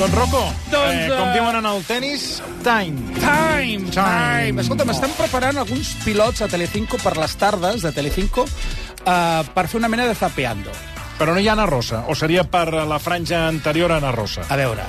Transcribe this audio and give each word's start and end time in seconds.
Doncs, 0.00 0.14
Rocco, 0.14 0.40
Doncs, 0.70 0.94
eh, 0.94 1.08
eh, 1.10 1.12
com 1.12 1.28
diuen 1.34 1.56
en 1.58 1.66
el 1.68 1.82
tennis, 1.84 2.22
time. 2.64 3.18
Time, 3.20 3.90
time. 3.90 3.90
Time. 3.92 4.62
Escolta, 4.62 4.86
m'estan 4.88 5.12
preparant 5.12 5.60
alguns 5.60 5.90
pilots 6.06 6.40
a 6.40 6.48
Telecinco 6.48 6.96
per 7.02 7.18
les 7.18 7.34
tardes 7.36 7.84
de 7.84 7.92
Telecinco 7.92 8.46
uh, 8.46 9.42
per 9.52 9.66
fer 9.68 9.76
una 9.76 9.90
mena 9.92 10.06
de 10.08 10.16
zapeando. 10.16 10.72
Però 11.18 11.36
no 11.36 11.44
hi 11.44 11.50
ha 11.50 11.52
Ana 11.52 11.68
Rosa, 11.68 12.06
o 12.08 12.16
seria 12.16 12.46
per 12.48 12.72
la 12.88 12.96
franja 12.96 13.42
anterior 13.50 13.92
a 13.92 14.00
Ana 14.00 14.14
Rosa. 14.16 14.48
A 14.48 14.56
veure, 14.56 14.88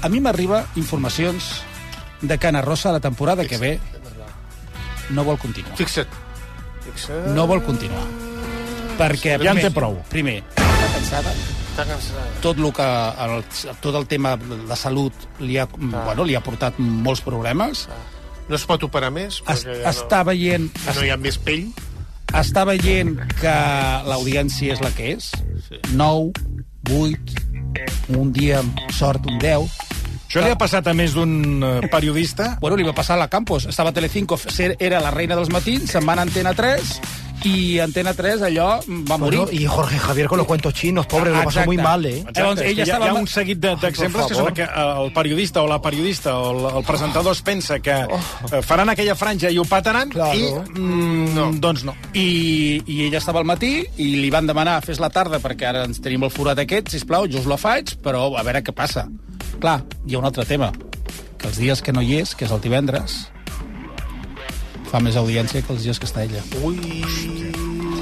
a 0.00 0.08
mi 0.08 0.24
m'arriba 0.24 0.64
informacions 0.80 1.52
de 2.22 2.40
que 2.40 2.48
Ana 2.48 2.64
Rosa 2.64 2.96
la 2.96 3.04
temporada 3.04 3.44
que 3.44 3.60
ve 3.60 3.76
no 5.12 5.28
vol 5.28 5.36
continuar. 5.36 5.76
Fixa't. 5.76 6.08
Fixa't. 6.88 7.34
No 7.36 7.44
vol 7.44 7.60
continuar. 7.60 8.08
Perquè... 8.96 9.36
Ja 9.44 9.52
en 9.52 9.66
té 9.68 9.68
prou. 9.68 10.00
Primer, 10.08 10.40
cansada. 10.56 11.36
Està 11.78 11.92
cansada. 11.94 12.22
Tot 12.42 12.58
el, 12.58 12.72
que, 12.74 12.86
el, 13.22 13.42
tot 13.78 13.94
el 13.94 14.06
tema 14.10 14.32
de 14.34 14.76
salut 14.76 15.14
li 15.38 15.60
ha, 15.62 15.68
bueno, 15.70 16.24
li 16.26 16.34
ha 16.34 16.40
portat 16.42 16.80
molts 16.82 17.22
problemes. 17.22 17.84
No 18.48 18.56
es 18.58 18.64
pot 18.66 18.82
operar 18.82 19.12
més? 19.14 19.36
Es, 19.38 19.62
perquè 19.62 19.76
ja 19.84 19.92
està 19.92 20.24
veient... 20.26 20.66
no, 20.88 20.94
no 20.96 21.04
hi 21.06 21.12
ha 21.14 21.18
més 21.22 21.38
pell? 21.38 21.68
està 22.34 22.64
veient 22.68 23.14
que 23.38 23.52
l'audiència 24.04 24.74
és 24.74 24.82
la 24.82 24.90
que 24.96 25.12
és. 25.14 25.30
Sí. 25.68 25.78
9, 25.94 26.34
8, 26.98 27.38
un 28.18 28.34
dia 28.34 28.58
amb 28.58 28.82
sort 28.98 29.30
un 29.30 29.38
10. 29.38 29.78
Això 30.26 30.42
li 30.42 30.50
ha 30.50 30.58
passat 30.58 30.90
a 30.90 30.96
més 30.98 31.14
d'un 31.14 31.62
eh, 31.62 31.70
periodista? 31.94 32.56
Bueno, 32.60 32.76
li 32.76 32.84
va 32.84 32.96
passar 32.96 33.14
a 33.14 33.22
la 33.22 33.30
Campos. 33.30 33.70
Estava 33.70 33.94
a 33.94 33.96
Telecinco, 33.96 34.36
era 34.82 34.98
la 35.00 35.14
reina 35.14 35.38
dels 35.38 35.54
matins, 35.54 35.94
se'n 35.94 36.04
va 36.04 36.18
a 36.18 36.26
Antena 36.26 36.58
3 36.58 36.98
i 37.44 37.78
Antena 37.78 38.12
3 38.14 38.42
allò 38.42 38.80
va 39.08 39.16
morir. 39.16 39.38
Bueno, 39.38 39.52
y 39.52 39.64
Jorge 39.66 39.98
Javier 39.98 40.26
con 40.26 40.38
los 40.38 40.46
cuentos 40.46 40.74
chinos, 40.74 41.06
pobre, 41.06 41.30
lo 41.30 41.36
pasó 41.36 41.48
Exacte. 41.60 41.66
muy 41.66 41.76
mal, 41.76 42.04
¿eh? 42.04 42.24
Llavors, 42.34 42.60
Exacte, 42.60 42.64
és 42.64 42.70
ella 42.72 42.84
hi, 42.84 42.90
ha, 42.90 42.92
estava... 42.94 43.04
hi 43.06 43.08
ha 43.08 43.14
un 43.20 43.26
seguit 43.28 43.58
de- 43.58 43.76
d'exemples 43.76 44.24
Ai, 44.24 44.28
que 44.28 44.34
són 44.34 44.54
que 44.54 44.62
eh, 44.66 45.04
el 45.04 45.12
periodista 45.12 45.62
o 45.62 45.68
la 45.70 45.78
periodista 45.80 46.34
o 46.38 46.50
el, 46.50 46.76
el 46.80 46.84
presentador 46.84 47.32
es 47.32 47.42
pensa 47.42 47.78
que 47.78 47.94
eh, 47.94 48.62
faran 48.62 48.88
aquella 48.90 49.14
franja 49.14 49.50
i 49.50 49.58
ho 49.58 49.64
pataran 49.64 50.10
Claro. 50.10 50.34
i 50.34 50.80
mm, 50.80 51.34
no. 51.36 51.48
doncs 51.62 51.84
no. 51.84 51.94
I, 52.14 52.82
i 52.86 53.02
ella 53.06 53.18
estava 53.22 53.38
al 53.38 53.46
matí 53.46 53.84
i 53.96 54.10
li 54.18 54.30
van 54.34 54.46
demanar 54.50 54.80
fes 54.84 54.98
la 54.98 55.10
tarda 55.10 55.38
perquè 55.38 55.68
ara 55.70 55.84
ens 55.86 56.00
tenim 56.02 56.24
el 56.26 56.30
forat 56.34 56.58
aquest, 56.58 56.90
sisplau, 56.90 57.28
jo 57.30 57.38
us 57.38 57.46
lo 57.46 57.56
faig, 57.56 57.96
però 58.02 58.26
a 58.36 58.42
veure 58.42 58.64
què 58.66 58.72
passa. 58.74 59.06
Clar, 59.60 59.82
hi 60.06 60.14
ha 60.14 60.18
un 60.18 60.24
altre 60.26 60.44
tema, 60.44 60.72
que 61.38 61.46
els 61.48 61.56
dies 61.58 61.80
que 61.82 61.92
no 61.92 62.02
hi 62.02 62.16
és, 62.20 62.34
que 62.34 62.44
és 62.46 62.50
el 62.54 62.60
divendres, 62.60 63.28
fa 64.90 65.00
més 65.04 65.16
audiència 65.20 65.62
que 65.62 65.74
els 65.74 65.84
dies 65.84 65.98
que 66.00 66.08
està 66.08 66.24
ella. 66.24 66.42
Ui... 66.62 66.78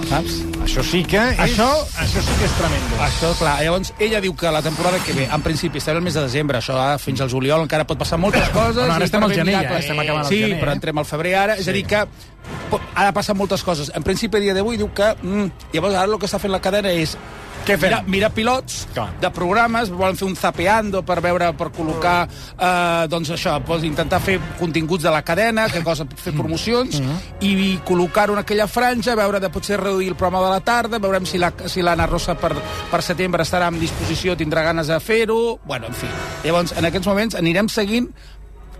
Saps? 0.06 0.36
Això 0.62 0.82
sí 0.86 1.00
que 1.06 1.18
és, 1.18 1.38
Això- 1.42 1.82
això 1.98 2.20
sí 2.22 2.34
que 2.38 2.46
és 2.46 2.52
tremendo. 2.58 2.98
Això, 3.02 3.32
clar, 3.40 3.56
llavors 3.64 3.92
ella 3.98 4.20
diu 4.22 4.36
que 4.38 4.50
la 4.54 4.62
temporada 4.62 5.00
que 5.02 5.12
ve, 5.16 5.26
en 5.26 5.42
principi, 5.42 5.78
estarà 5.82 5.98
el 5.98 6.04
mes 6.06 6.14
de 6.14 6.22
desembre, 6.22 6.58
això 6.58 6.76
ah, 6.78 6.96
fins 7.02 7.20
al 7.24 7.30
juliol 7.30 7.64
encara 7.64 7.86
pot 7.86 7.98
passar 7.98 8.18
moltes 8.22 8.48
coses. 8.54 8.76
Bueno, 8.76 8.94
ara 8.94 9.04
estem 9.08 9.22
al 9.26 9.34
gener, 9.34 9.56
ja, 9.66 9.78
estem 9.80 9.98
acabant 9.98 10.24
el 10.24 10.30
sí, 10.30 10.40
gener, 10.44 10.60
però 10.62 10.70
eh? 10.70 10.78
entrem 10.78 11.02
al 11.02 11.08
febrer 11.08 11.34
ara, 11.40 11.56
és 11.58 11.66
a 11.66 11.74
dir 11.74 11.82
que 11.90 12.04
ha 12.06 13.04
de 13.04 13.12
passar 13.18 13.34
moltes 13.34 13.66
coses. 13.66 13.90
En 13.94 14.06
principi, 14.06 14.38
a 14.38 14.44
dia 14.46 14.54
d'avui 14.54 14.78
diu 14.78 14.92
que... 14.94 15.10
Mm, 15.22 15.50
llavors, 15.74 15.98
ara 15.98 16.06
el 16.12 16.18
que 16.22 16.30
està 16.30 16.38
fent 16.42 16.54
la 16.54 16.62
cadena 16.62 16.94
és 16.94 17.16
Què 17.66 17.76
fem? 17.78 17.90
Mira, 17.90 18.02
mira 18.06 18.30
pilots 18.30 18.86
Clar. 18.94 19.08
de 19.20 19.30
programes, 19.34 19.90
volen 19.90 20.18
fer 20.18 20.26
un 20.28 20.36
zapeando 20.36 21.02
per 21.06 21.18
veure, 21.24 21.52
per 21.58 21.70
col·locar, 21.74 22.28
eh, 22.28 23.06
doncs 23.10 23.32
això, 23.34 23.56
pues, 23.64 23.82
intentar 23.84 24.20
fer 24.20 24.38
continguts 24.58 25.02
de 25.02 25.10
la 25.10 25.22
cadena, 25.22 25.68
que 25.72 25.82
cosa, 25.82 26.06
fer 26.16 26.34
promocions, 26.36 27.00
i 27.40 27.78
col·locar-ho 27.86 28.36
en 28.36 28.42
aquella 28.44 28.68
franja, 28.68 29.16
veure 29.18 29.40
de 29.40 29.50
potser 29.50 29.80
reduir 29.80 30.08
el 30.08 30.16
programa 30.16 30.44
de 30.46 30.52
la 30.52 30.60
tarda, 30.60 30.98
veurem 31.02 31.26
si 31.26 31.38
la, 31.38 31.52
si 31.66 31.82
l'Anna 31.82 32.06
Rosa 32.06 32.36
per, 32.38 32.52
per 32.90 33.02
setembre 33.02 33.42
estarà 33.42 33.68
en 33.72 33.80
disposició, 33.80 34.36
tindrà 34.36 34.62
ganes 34.62 34.86
de 34.92 35.00
fer-ho... 35.00 35.58
Bueno, 35.64 35.90
en 35.90 35.94
fi. 35.94 36.10
Llavors, 36.44 36.76
en 36.76 36.84
aquests 36.84 37.06
moments 37.06 37.34
anirem 37.38 37.68
seguint 37.68 38.10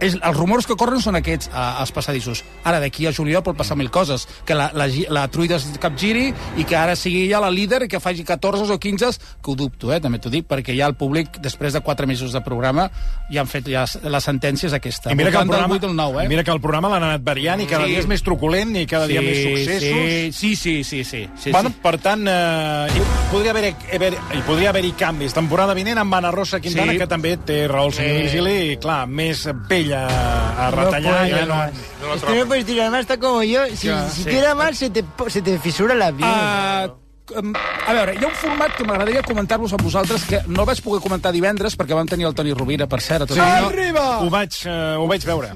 és, 0.01 0.17
els 0.21 0.37
rumors 0.37 0.67
que 0.67 0.77
corren 0.77 1.01
són 1.01 1.17
aquests 1.17 1.51
a, 1.53 1.79
als 1.81 1.93
passadissos. 1.93 2.43
Ara, 2.65 2.81
d'aquí 2.83 3.07
a 3.07 3.13
juliol 3.17 3.43
pot 3.43 3.57
passar 3.57 3.77
mil 3.77 3.91
coses. 3.91 4.27
Que 4.45 4.55
la, 4.55 4.71
la, 4.75 4.87
la 5.11 5.27
Truida 5.29 5.57
es 5.57 5.67
capgiri 5.81 6.33
i 6.57 6.65
que 6.69 6.77
ara 6.77 6.97
sigui 6.97 7.25
ella 7.27 7.41
la 7.41 7.51
líder 7.51 7.83
i 7.85 7.89
que 7.89 8.01
faci 8.01 8.25
14 8.25 8.67
o 8.73 8.79
15, 8.81 9.11
que 9.43 9.51
ho 9.51 9.57
dubto, 9.57 9.93
eh, 9.95 10.01
també 10.01 10.19
t'ho 10.19 10.31
dic, 10.33 10.47
perquè 10.49 10.77
ja 10.77 10.87
el 10.91 10.95
públic, 10.99 11.39
després 11.43 11.73
de 11.73 11.81
4 11.81 12.07
mesos 12.07 12.33
de 12.33 12.41
programa, 12.45 12.89
ja 13.33 13.41
han 13.43 13.49
fet 13.51 13.69
ja 13.73 13.85
la 14.05 14.21
sentència 14.21 14.69
és 14.69 14.77
aquesta. 14.77 15.13
I 15.13 15.17
mira 15.19 15.31
que 15.31 15.39
el 15.39 15.49
programa, 15.49 15.75
8 15.77 15.87
al 15.91 15.97
9, 15.97 16.25
eh? 16.25 16.29
mira 16.29 16.45
que 16.45 16.51
el 16.53 16.61
programa 16.61 16.89
l'han 16.93 17.03
anat 17.09 17.25
variant 17.25 17.61
i 17.63 17.67
cada 17.67 17.85
Sí. 17.87 17.91
dia 17.93 18.01
és 18.01 18.07
més 18.11 18.23
truculent 18.23 18.75
i 18.77 18.87
cada 18.87 19.07
dia 19.07 19.21
més 19.23 19.39
successos. 19.43 20.37
Sí, 20.37 20.55
sí, 20.57 20.57
sí, 20.57 20.75
sí, 20.85 21.05
sí, 21.05 21.29
sí, 21.39 21.51
bueno, 21.53 21.71
sí. 21.71 21.77
per 21.83 21.99
tant, 22.03 22.27
eh, 22.29 22.89
hi 22.97 23.03
podria 23.31 23.53
haver, 23.53 23.75
haver, 23.95 24.13
hi 24.35 24.43
podria 24.47 24.71
haver-hi 24.71 24.93
canvis. 24.99 25.33
Temporada 25.37 25.75
vinent 25.75 25.99
amb 26.03 26.15
Anna 26.15 26.31
Rosa 26.35 26.61
Quintana, 26.61 26.93
Sí. 26.93 26.99
que 26.99 27.07
també 27.07 27.37
té 27.37 27.67
raó 27.69 27.87
el 27.87 27.93
senyor 27.93 28.17
Sí. 28.17 28.23
Virgili, 28.27 28.73
i 28.73 28.77
clar, 28.77 29.07
més 29.07 29.47
pell 29.69 29.86
a, 29.93 30.67
a 30.67 30.71
retallar. 30.71 31.29
ja 31.31 31.47
no, 31.47 31.55
más. 31.55 31.73
no 32.01 32.07
lo 32.09 32.15
es 32.15 32.23
que 32.25 32.39
no 32.41 32.47
puedes 32.47 32.67
tirar 32.67 32.91
más, 32.91 33.01
está 33.01 33.17
como 33.19 33.43
yo. 33.43 33.67
Si, 33.75 33.87
Ya, 33.89 34.09
si 34.09 34.23
sí. 34.25 34.29
tira 34.31 34.55
más, 34.55 34.77
se 34.79 34.91
te, 34.91 35.05
se 35.29 35.43
te 35.43 35.59
fisura 35.59 35.95
la 35.95 36.13
piel. 36.13 36.29
Uh, 36.29 37.53
a 37.89 37.93
veure, 37.93 38.15
hi 38.15 38.23
ha 38.23 38.29
un 38.29 38.35
format 38.39 38.71
que 38.79 38.85
m'agradaria 38.87 39.23
comentar-vos 39.27 39.73
amb 39.75 39.83
vosaltres 39.83 40.23
que 40.31 40.39
no 40.47 40.63
el 40.63 40.69
vaig 40.69 40.79
poder 40.85 41.01
comentar 41.03 41.33
divendres 41.35 41.75
perquè 41.77 41.97
vam 41.99 42.07
tenir 42.07 42.27
el 42.29 42.35
Toni 42.39 42.53
Rovira, 42.55 42.87
per 42.87 43.01
cert. 43.03 43.25
A 43.25 43.27
tot 43.27 43.35
Sí, 43.35 43.43
això. 43.43 43.67
Arriba! 43.73 44.05
Ho 44.23 44.31
vaig, 44.31 44.55
uh, 44.67 44.95
ho 45.03 45.09
vaig 45.11 45.27
veure. 45.27 45.51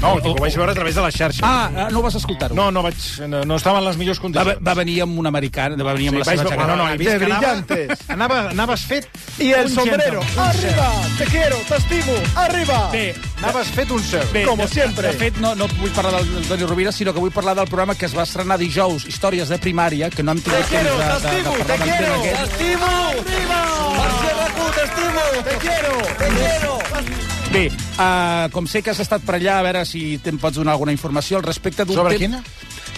No, 0.00 0.12
ho 0.14 0.34
vaig 0.38 0.54
veure 0.54 0.70
a 0.70 0.74
través 0.76 0.94
de 0.94 1.02
la 1.02 1.10
xarxa. 1.10 1.40
Ah, 1.42 1.70
ah, 1.74 1.88
no 1.90 2.00
vas 2.02 2.14
escoltar-ho? 2.14 2.54
No, 2.54 2.70
no, 2.70 2.82
vaig, 2.84 2.94
no, 3.26 3.40
no 3.44 3.56
estava 3.56 3.80
en 3.80 3.84
les 3.88 3.96
millors 3.98 4.18
Va, 4.20 4.22
condicions. 4.22 4.60
va 4.68 4.74
venir 4.78 5.00
amb 5.02 5.18
un 5.18 5.26
americà, 5.26 5.68
va 5.74 5.92
venir 5.96 6.08
amb 6.12 6.18
Sí, 6.18 6.22
la 6.22 6.24
seva 6.24 6.44
jaqueta. 6.44 6.66
no, 6.68 6.76
no, 6.76 6.88
he 6.88 6.96
vist 6.96 7.10
De 7.10 7.18
que 7.18 7.24
anava, 7.24 7.40
brillantes. 7.40 7.98
anava, 8.08 8.38
anaves 8.50 8.80
fet 8.86 9.08
Y 9.40 9.50
el 9.52 9.68
sombrero. 9.70 10.20
¡Arriba! 10.36 10.92
¡Te 11.18 11.24
quiero! 11.24 11.56
¡Te 11.68 11.76
estimo! 11.76 12.12
¡Arriba! 12.36 12.90
Bé, 12.92 13.14
Anaves 13.42 13.68
fet 13.68 13.90
un 13.90 14.00
cert. 14.02 14.32
bé, 14.32 14.44
Como 14.44 14.62
de- 14.62 14.68
siempre. 14.68 15.08
De 15.08 15.14
fet, 15.14 15.36
no, 15.38 15.54
no 15.56 15.66
vull 15.80 15.90
parlar 15.90 16.14
del, 16.22 16.32
del 16.34 16.44
Toni 16.46 16.64
Rovira, 16.64 16.92
sinó 16.92 17.12
que 17.12 17.18
vull 17.20 17.32
parlar 17.32 17.56
del 17.56 17.66
programa 17.66 17.94
que 17.96 18.06
es 18.06 18.16
va 18.16 18.22
estrenar 18.22 18.56
dijous, 18.58 19.04
Històries 19.06 19.48
de 19.48 19.58
primària, 19.58 20.10
que 20.10 20.22
no 20.22 20.32
hem 20.32 20.40
tingut 20.40 20.62
¡Te 20.68 20.76
temps 20.78 20.90
de, 20.90 21.28
¡Te 21.28 21.28
de, 21.28 21.42
de! 21.42 21.42
¡Te 21.42 21.64
parlar 21.64 21.74
amb 21.74 21.82
quiero! 21.82 22.14
Antena 22.14 22.22
¡Te 22.22 22.30
aquest. 22.30 22.52
estimo! 22.52 22.86
¡Arriba! 22.86 23.60
¡Marcia 23.98 24.32
Racu, 24.38 24.70
te 24.74 24.84
estimo! 24.84 25.24
¡Te 25.42 25.56
quiero! 25.58 25.98
¡Te 26.18 26.26
quiero! 26.28 27.27
Bé, 27.52 27.68
uh, 27.96 28.46
com 28.52 28.66
sé 28.68 28.82
que 28.84 28.92
has 28.92 29.00
estat 29.00 29.24
per 29.24 29.38
allà, 29.38 29.58
a 29.58 29.64
veure 29.64 29.84
si 29.88 30.18
te'n 30.24 30.38
pots 30.40 30.60
donar 30.60 30.74
alguna 30.76 30.92
informació 30.92 31.40
al 31.40 31.46
respecte 31.46 31.86
d'un... 31.88 31.96
Sobre 31.96 32.18
quina? 32.20 32.42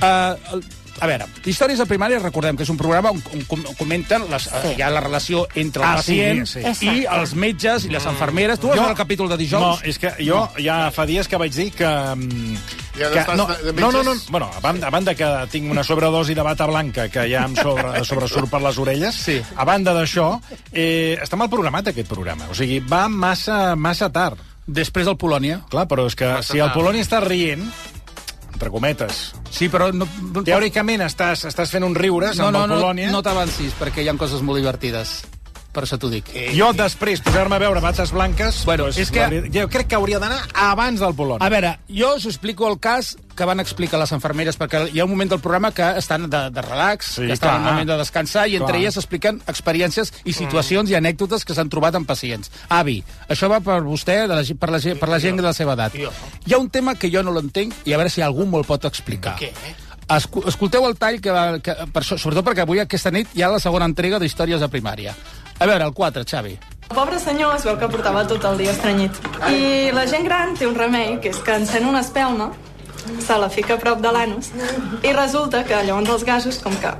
Uh, 0.00 0.56
el, 0.56 0.64
a 1.00 1.06
veure, 1.08 1.26
Històries 1.48 1.78
de 1.80 1.86
primària, 1.88 2.18
recordem 2.20 2.56
que 2.56 2.62
és 2.66 2.70
un 2.70 2.76
programa 2.76 3.10
on, 3.10 3.22
on 3.32 3.44
com- 3.48 3.64
comenten 3.78 4.26
les, 4.30 4.42
sí. 4.50 4.74
hi 4.76 4.82
ha 4.82 4.90
la 4.92 5.00
relació 5.00 5.46
entre 5.54 5.82
el 5.82 5.88
Ah, 5.88 6.02
sí, 6.02 6.18
pacient 6.20 6.46
sí. 6.76 6.86
i 6.86 7.06
els 7.08 7.34
metges 7.34 7.86
i 7.86 7.88
les 7.92 8.04
infermeres. 8.06 8.60
Tu 8.60 8.68
vas 8.68 8.76
Jo- 8.76 8.82
veure 8.84 8.92
el 8.92 8.98
capítol 8.98 9.28
de 9.32 9.36
dijous? 9.40 9.62
No, 9.62 9.78
és 9.88 9.98
que 9.98 10.12
jo 10.20 10.42
ja 10.58 10.90
fa 10.92 11.06
dies 11.06 11.26
que 11.28 11.36
vaig 11.40 11.52
dir 11.56 11.70
que... 11.72 11.86
mm, 11.88 12.56
Ja 13.00 13.24
que 13.24 13.36
no, 13.36 13.46
de- 13.46 13.72
no, 13.80 13.90
no, 13.92 14.02
no, 14.02 14.12
bueno, 14.28 14.50
a 14.54 14.60
banda, 14.60 14.88
a 14.88 14.90
banda 14.90 15.14
que 15.14 15.24
tinc 15.50 15.70
una 15.70 15.82
sobredosi 15.84 16.34
de 16.34 16.42
bata 16.42 16.66
blanca 16.66 17.08
que 17.08 17.22
ja 17.30 17.44
em 17.46 17.54
sobre, 17.56 18.04
sobresurt 18.10 18.50
per 18.50 18.60
les 18.60 18.76
orelles, 18.78 19.14
Sí. 19.14 19.40
a 19.56 19.64
banda 19.64 19.94
d'això, 19.94 20.40
eh, 20.72 21.16
està 21.22 21.36
mal 21.36 21.48
programat 21.48 21.88
aquest 21.88 22.08
programa. 22.10 22.48
O 22.50 22.54
sigui, 22.54 22.80
va 22.80 23.08
massa, 23.08 23.74
massa 23.76 24.10
tard. 24.12 24.36
Després 24.66 25.06
del 25.06 25.16
Polònia. 25.16 25.62
Clar, 25.70 25.86
però 25.88 26.04
és 26.06 26.14
que 26.14 26.26
Massa 26.28 26.52
si 26.52 26.58
el. 26.60 26.70
Polònia 26.70 27.02
està 27.02 27.18
rient, 27.24 27.64
entre 28.60 28.70
cometes, 28.70 29.30
Sí, 29.50 29.68
però... 29.68 29.90
No, 29.92 30.06
no, 30.30 30.44
teòricament 30.46 31.02
estàs, 31.04 31.42
estàs 31.48 31.72
fent 31.74 31.84
un 31.84 31.96
riures 31.98 32.38
no, 32.38 32.48
amb 32.48 32.56
no, 32.56 32.64
el 32.64 32.70
no, 32.70 32.78
Polònia... 32.78 33.10
no 33.12 33.22
t'avancis, 33.24 33.74
perquè 33.80 34.04
hi 34.04 34.08
ha 34.08 34.16
coses 34.20 34.44
molt 34.46 34.60
divertides. 34.62 35.18
Per 35.70 35.84
això 35.84 35.96
t'ho 36.02 36.08
dic. 36.10 36.26
Jo 36.56 36.72
després 36.74 37.20
posar-me 37.22 37.54
a 37.54 37.60
veure 37.62 37.78
bates 37.80 38.10
blanques, 38.10 38.64
Bueno, 38.64 38.88
doncs, 38.88 38.98
és 38.98 39.10
que- 39.14 39.50
jo 39.54 39.68
crec 39.68 39.86
que 39.86 39.94
hauria 39.94 40.18
d'anar 40.18 40.40
abans 40.54 40.98
del 40.98 41.14
Polònia. 41.14 41.46
A 41.46 41.48
veure, 41.48 41.78
jo 41.88 42.16
us 42.16 42.26
explico 42.26 42.66
el 42.68 42.80
cas 42.80 43.16
que 43.36 43.44
van 43.44 43.60
explicar 43.60 44.00
les 44.00 44.10
infermeres, 44.12 44.58
perquè 44.58 44.90
hi 44.92 44.98
ha 45.00 45.04
un 45.04 45.10
moment 45.10 45.30
del 45.30 45.38
programa 45.40 45.70
que 45.72 45.86
estan 45.96 46.28
de, 46.28 46.50
de 46.50 46.60
relax, 46.62 47.06
Sí, 47.14 47.26
que 47.26 47.32
estan 47.32 47.50
en 47.50 47.56
un 47.56 47.62
clar. 47.62 47.72
moment 47.74 47.88
de 47.90 47.96
descansar, 47.98 48.48
i 48.48 48.56
entre 48.56 48.66
Clar. 48.74 48.80
elles 48.82 48.96
expliquen 48.96 49.40
experiències 49.46 50.12
i 50.24 50.32
situacions 50.32 50.90
i 50.90 50.94
anècdotes 50.98 51.44
que 51.44 51.54
s'han 51.54 51.70
trobat 51.70 51.94
en 51.94 52.04
pacients. 52.04 52.50
Avi, 52.68 53.04
això 53.28 53.48
va 53.48 53.60
per 53.60 53.80
vostè, 53.82 54.26
de 54.26 54.34
la, 54.34 54.42
per, 54.58 54.70
la, 54.70 54.80
per 54.98 55.08
la 55.08 55.20
gent 55.20 55.36
de 55.36 55.42
la 55.42 55.52
seva 55.54 55.74
edat. 55.78 55.94
Hi 55.94 56.52
ha 56.52 56.58
un 56.58 56.68
tema 56.68 56.96
que 56.96 57.10
jo 57.10 57.22
no 57.22 57.30
l'entenc 57.32 57.72
i 57.86 57.92
a 57.94 57.96
veure 57.96 58.10
si 58.10 58.20
algú 58.20 58.44
me'l 58.44 58.64
pot 58.66 58.84
explicar. 58.90 59.36
Què? 59.38 59.52
Escolteu 60.10 60.84
el 60.88 60.96
tall, 60.98 61.20
que, 61.22 61.30
va, 61.30 61.60
que 61.62 61.72
per, 61.94 62.02
sobretot 62.02 62.44
perquè 62.44 62.64
avui 62.64 62.80
aquesta 62.82 63.12
nit 63.14 63.28
hi 63.36 63.42
ha 63.46 63.50
la 63.52 63.60
segona 63.62 63.86
entrega 63.86 64.18
d'Històries 64.18 64.58
de 64.60 64.66
primària. 64.68 65.14
A 65.60 65.66
veure, 65.66 65.84
el 65.84 65.92
4, 65.92 66.24
Xavi. 66.24 66.54
El 66.88 66.96
pobre 66.96 67.18
senyor 67.20 67.52
es 67.54 67.66
veu 67.68 67.76
que 67.76 67.88
portava 67.92 68.22
tot 68.24 68.44
el 68.48 68.56
dia 68.62 68.72
estrenyit. 68.72 69.18
I 69.52 69.90
la 69.92 70.06
gent 70.08 70.24
gran 70.24 70.54
té 70.56 70.64
un 70.64 70.72
remei, 70.74 71.18
que 71.20 71.28
és 71.34 71.40
que 71.44 71.52
encén 71.52 71.84
una 71.84 72.00
espelma, 72.00 72.46
se 73.20 73.36
la 73.36 73.50
fica 73.52 73.76
a 73.76 73.82
prop 73.82 74.00
de 74.00 74.08
l'anus, 74.08 74.48
i 75.04 75.12
resulta 75.12 75.60
que 75.68 75.82
llavors 75.84 76.14
els 76.16 76.24
gasos 76.24 76.62
com 76.64 76.72
que 76.80 76.94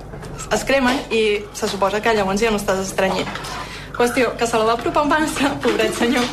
es 0.53 0.65
cremen 0.69 1.01
i 1.09 1.23
se 1.57 1.73
suposa 1.73 2.03
que 2.05 2.13
llavors 2.13 2.45
ja 2.45 2.53
no 2.53 2.61
estàs 2.61 2.85
estrenyit. 2.85 3.41
Qüestió, 3.97 4.37
que 4.37 4.47
se 4.47 4.61
la 4.61 4.69
va 4.69 4.77
apropar 4.77 5.07
massa, 5.09 5.55
pobret 5.65 5.97
senyor, 5.97 6.29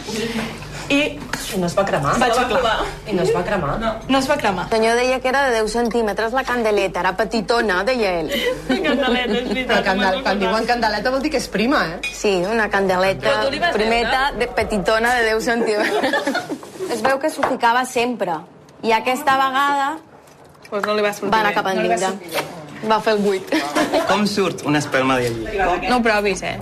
I 0.89 1.19
I 1.53 1.57
no 1.59 1.67
es 1.67 1.75
va 1.77 1.83
cremar? 1.85 2.13
vaig 2.19 2.33
xuclar. 2.33 2.85
I 3.07 3.13
no 3.15 3.23
es 3.23 3.31
va 3.35 3.43
cremar? 3.43 3.77
No. 3.79 3.93
No 4.07 4.19
es 4.19 4.29
va 4.29 4.37
cremar. 4.37 4.65
El 4.65 4.77
senyor 4.77 4.95
deia 4.99 5.19
que 5.19 5.29
era 5.29 5.43
de 5.49 5.61
10 5.61 5.71
centímetres 5.71 6.33
la 6.33 6.43
candeleta, 6.43 6.99
era 6.99 7.15
petitona, 7.17 7.83
deia 7.87 8.13
ell. 8.19 8.31
Candeleta, 8.67 9.37
és 9.39 9.47
veritat. 9.49 9.83
Candel, 9.85 10.21
quan 10.23 10.39
diuen 10.39 10.67
candeleta 10.67 11.11
vol 11.13 11.23
dir 11.23 11.31
que 11.31 11.41
és 11.41 11.47
prima, 11.51 11.83
eh? 11.93 11.99
Sí, 12.13 12.33
una 12.49 12.69
candeleta 12.69 13.37
primeta, 13.73 14.31
de, 14.37 14.47
petitona 14.47 15.13
de 15.15 15.23
10 15.31 15.43
centímetres. 15.43 16.13
es 16.91 17.01
veu 17.03 17.19
que 17.19 17.31
s'ho 17.31 17.43
ficava 17.47 17.85
sempre. 17.85 18.39
I 18.83 18.93
aquesta 18.93 19.37
vegada 19.39 19.97
Pues 20.69 20.83
no 20.85 20.93
li 20.93 21.01
va 21.01 21.13
sortir 21.15 21.31
va 21.31 21.39
anar 21.45 21.53
cap 21.55 21.67
endintre. 21.71 22.11
Va 22.87 22.99
fer 23.01 23.15
el 23.15 23.23
buit. 23.23 23.53
Com 24.09 24.27
surt 24.27 24.65
una 24.67 24.81
espelma 24.83 25.17
del 25.17 25.39
llit? 25.45 25.87
No 25.89 25.97
ho 25.97 26.03
provis, 26.03 26.43
eh? 26.43 26.57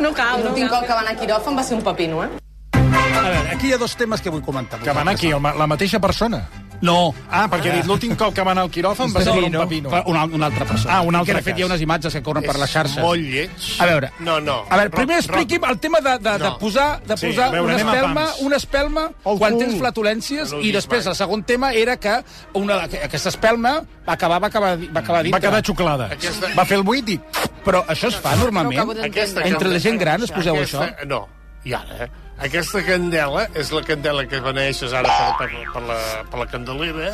No 0.00 0.12
cal, 0.14 0.38
no 0.40 0.44
L'últim 0.50 0.68
cal. 0.68 0.78
cop 0.80 0.86
que 0.86 0.92
va 0.94 1.00
anar 1.04 1.12
a 1.12 1.18
quiròfan 1.20 1.56
va 1.58 1.62
ser 1.64 1.76
un 1.78 1.82
pepino, 1.84 2.22
eh? 2.24 2.30
A 2.74 3.22
veure, 3.22 3.50
aquí 3.54 3.68
hi 3.68 3.72
ha 3.74 3.78
dos 3.78 3.94
temes 3.96 4.20
que 4.20 4.30
vull 4.32 4.42
comentar. 4.44 4.80
Que 4.80 4.92
va 4.92 5.00
anar 5.02 5.14
aquí, 5.14 5.30
el 5.30 5.40
ma- 5.40 5.54
la 5.54 5.66
mateixa 5.66 6.00
persona. 6.00 6.42
No. 6.80 7.14
Ah, 7.30 7.46
perquè 7.52 7.68
he 7.68 7.76
dit 7.76 7.86
l'últim 7.86 8.14
cop 8.16 8.32
que 8.34 8.42
va 8.42 8.52
anar 8.54 8.62
al 8.64 8.70
quiròfan 8.72 9.12
va 9.12 9.20
ser 9.22 9.34
per 9.34 9.44
un 9.44 9.52
pepino. 9.52 9.90
Una, 10.06 10.24
una 10.24 10.46
altra 10.46 10.64
persona. 10.64 10.94
Ah, 10.96 11.00
un 11.02 11.14
altre 11.14 11.34
Que, 11.34 11.38
de 11.40 11.44
fet, 11.44 11.58
hi 11.58 11.62
ha 11.62 11.66
unes 11.66 11.80
imatges 11.84 12.14
que 12.16 12.22
corren 12.22 12.42
per 12.46 12.56
les 12.58 12.70
xarxes. 12.72 13.02
Molt 13.04 13.20
lleig. 13.20 13.50
A 13.80 13.86
veure. 13.86 14.10
No, 14.20 14.38
no. 14.40 14.64
A 14.68 14.76
veure, 14.80 14.90
primer 14.94 15.18
expliqui'm 15.20 15.64
el 15.68 15.78
tema 15.78 16.00
de, 16.00 16.16
de, 16.18 16.38
de 16.38 16.50
posar, 16.60 17.02
de 17.04 17.16
Sí, 17.20 17.26
posar 17.26 17.50
veure, 17.52 17.74
una, 17.74 17.76
espelma, 17.82 18.24
una 18.40 18.56
espelma 18.56 19.04
El 19.24 19.38
quan 19.38 19.58
tens 19.58 19.76
flatulències 19.80 20.54
i 20.62 20.72
després 20.72 21.04
mai. 21.04 21.10
el 21.12 21.16
segon 21.20 21.42
tema 21.44 21.72
era 21.72 21.98
que 22.00 22.16
una, 22.54 22.88
que 22.88 23.02
aquesta 23.04 23.28
espelma 23.28 23.74
va 24.08 24.12
acabar, 24.14 24.40
va 24.42 24.46
acabar, 24.48 24.72
va 24.78 25.00
acabar 25.00 25.22
dintre. 25.22 25.40
Va 25.40 25.46
quedar 25.50 25.62
xuclada. 25.62 26.08
Aquesta- 26.16 26.54
Va 26.56 26.64
fer 26.64 26.78
el 26.78 26.82
buit 26.84 27.08
i... 27.10 27.20
Però 27.64 27.84
això 27.92 28.08
es 28.08 28.16
fa 28.16 28.34
normalment? 28.36 28.96
Aquesta 29.04 29.42
Entre 29.44 29.68
la 29.68 29.78
gent 29.78 29.98
gran 30.00 30.22
es 30.24 30.30
poseu 30.32 30.54
aquesta, 30.56 30.86
això? 30.96 31.06
No, 31.06 31.26
i 31.64 31.74
ara, 31.76 32.04
eh? 32.06 32.10
Aquesta 32.40 32.80
candela 32.86 33.42
és 33.58 33.68
la 33.74 33.82
candela 33.84 34.24
que 34.28 34.38
beneixes 34.40 34.94
ara 34.96 35.10
per, 35.36 35.48
per, 35.50 35.64
per, 35.74 35.82
la, 35.84 35.98
per 36.30 36.38
la 36.40 36.46
candelera, 36.48 37.10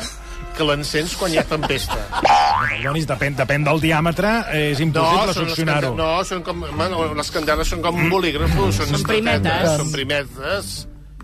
que 0.55 0.67
l'encens 0.69 1.15
quan 1.19 1.33
hi 1.33 1.39
ha 1.41 1.43
tempesta. 1.49 1.97
Perdonis, 2.21 3.07
depèn, 3.09 3.35
depèn 3.35 3.65
del 3.67 3.81
diàmetre, 3.83 4.31
és 4.55 4.79
impossible 4.83 5.27
les 5.33 5.39
succionar-ho. 5.41 5.91
No, 5.99 6.11
són 6.27 6.45
com, 6.47 6.63
bueno, 6.79 7.03
les 7.19 7.31
candeles 7.35 7.67
són 7.73 7.83
com 7.83 7.99
un 7.99 8.07
bolígraf, 8.13 8.55
són, 8.55 8.93
són 8.95 9.03
primetes. 9.09 9.67
Són 9.81 9.91
primetes. 9.91 10.71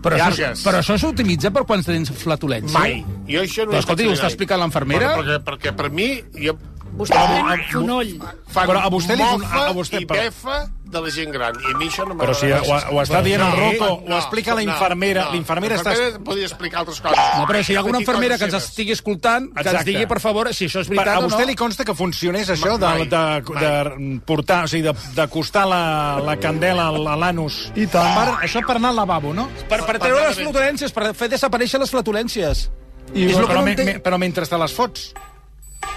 Però 0.04 0.18
això, 0.20 0.50
però 0.60 0.82
això 0.82 0.98
s'utilitza 1.00 1.48
per 1.54 1.62
quan 1.64 1.80
tens 1.80 2.10
flatulència? 2.20 2.76
Mai. 2.76 2.98
Jo 3.24 3.40
això 3.40 3.64
no 3.64 3.72
Però 3.72 3.80
escolti, 3.80 4.04
ho 4.10 4.12
està 4.12 4.28
explicant 4.28 4.60
l'infermera? 4.60 5.14
Perquè, 5.16 5.38
perquè 5.48 5.72
per 5.80 5.88
mi... 5.96 6.10
Jo, 6.36 6.52
Vostè 6.94 7.16
pren 7.18 7.62
fonoll. 7.72 8.10
fan 8.54 8.68
Però 8.70 8.78
a 8.84 8.90
vostè 8.92 9.16
li- 9.18 9.24
a 9.26 9.72
vostè- 9.74 9.98
i 9.98 10.06
befa 10.06 10.60
de 10.94 11.00
la 11.04 11.10
gent 11.12 11.32
gran. 11.34 11.58
I 11.60 11.72
a 11.74 11.78
mi 11.80 11.88
això 11.90 12.06
no 12.08 12.14
Però 12.20 12.34
si 12.38 12.46
ho, 12.54 12.60
ho 12.62 13.00
està 13.02 13.20
dient 13.26 13.42
el 13.42 13.56
Rocco, 13.58 13.88
ho 14.06 14.16
explica 14.16 14.54
la 14.54 14.62
no, 14.62 14.70
infermera, 14.72 15.26
no. 15.26 15.34
l'infermera 15.34 15.76
està... 15.80 15.94
Podria 16.24 16.46
explicar 16.48 16.80
altres 16.84 17.00
coses. 17.04 17.18
No, 17.38 17.44
però 17.50 17.62
si 17.66 17.74
hi 17.74 17.76
ha 17.76 17.82
alguna 17.82 18.00
infermera 18.04 18.38
que 18.38 18.48
ens 18.48 18.56
estigui 18.60 18.94
escoltant, 18.94 19.50
que 19.58 19.66
ens 19.74 19.84
digui, 19.88 20.06
per 20.10 20.20
favor, 20.22 20.52
si 20.54 20.68
això 20.70 20.84
és 20.84 20.88
Per, 20.88 20.96
veritat 20.96 21.16
a 21.16 21.18
o 21.18 21.26
no. 21.26 21.32
vostè 21.32 21.46
li 21.50 21.56
consta 21.58 21.84
que 21.84 21.94
funcionés 21.98 22.50
això 22.54 22.76
de, 22.78 22.86
Mai, 22.86 23.06
de, 23.10 23.24
de, 23.60 24.20
portar, 24.26 24.62
o 24.64 24.70
sigui, 24.70 24.86
de- 24.86 24.94
d'acostar 25.18 25.66
la, 25.68 25.82
la 26.24 26.38
candela 26.40 26.88
al- 26.94 27.10
a 27.10 27.18
l'anus? 27.20 27.60
I 27.74 27.86
tant. 27.90 28.14
Per, 28.14 28.28
això 28.46 28.62
per 28.66 28.78
anar 28.78 28.94
al 28.94 29.02
lavabo, 29.02 29.34
no? 29.36 29.48
Per, 29.68 29.82
per 29.84 29.98
treure 29.98 30.28
les 30.30 30.38
flatulències, 30.40 30.94
per 30.94 31.10
fer 31.18 31.28
desaparèixer 31.34 31.80
les 31.82 31.90
flatulències. 31.90 32.68
I, 33.12 33.26
És 33.28 33.36
el 33.36 33.44
que 33.44 33.50
però, 33.50 33.60
no 33.60 33.66
me, 33.66 33.72
entenc. 33.74 33.88
me, 33.90 34.00
però 34.00 34.18
mentre 34.18 34.46
te 34.48 34.58
les 34.58 34.72
fots. 34.72 35.10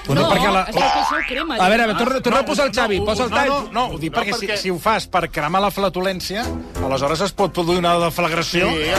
No, 0.07 0.29
perquè 0.31 0.51
la- 0.53 0.65
que 0.65 0.79
això 0.79 1.17
ho 1.17 1.23
crema. 1.27 1.55
A 1.55 1.67
veure, 1.69 1.83
a 1.83 1.87
veure, 1.87 1.99
torna, 1.99 2.21
torna 2.21 2.39
a 2.39 2.45
posar 2.45 2.67
el 2.67 2.73
Xavi, 2.73 2.99
posa 3.01 3.23
el 3.25 3.29
no, 3.29 3.35
tall. 3.35 3.49
no, 3.49 3.59
no, 3.71 3.85
ho 3.93 3.97
dic 3.97 4.11
No, 4.13 4.21
perquè, 4.21 4.33
perquè- 4.33 4.55
si, 4.55 4.61
si 4.63 4.69
ho 4.71 4.77
fas 4.79 5.07
per 5.07 5.29
cremar 5.29 5.61
la 5.61 5.69
flatulència, 5.71 6.45
aleshores 6.83 7.21
es 7.21 7.31
pot 7.33 7.51
produir 7.53 7.79
una 7.79 7.97
deflagració 7.99 8.69
Sí. 8.69 8.91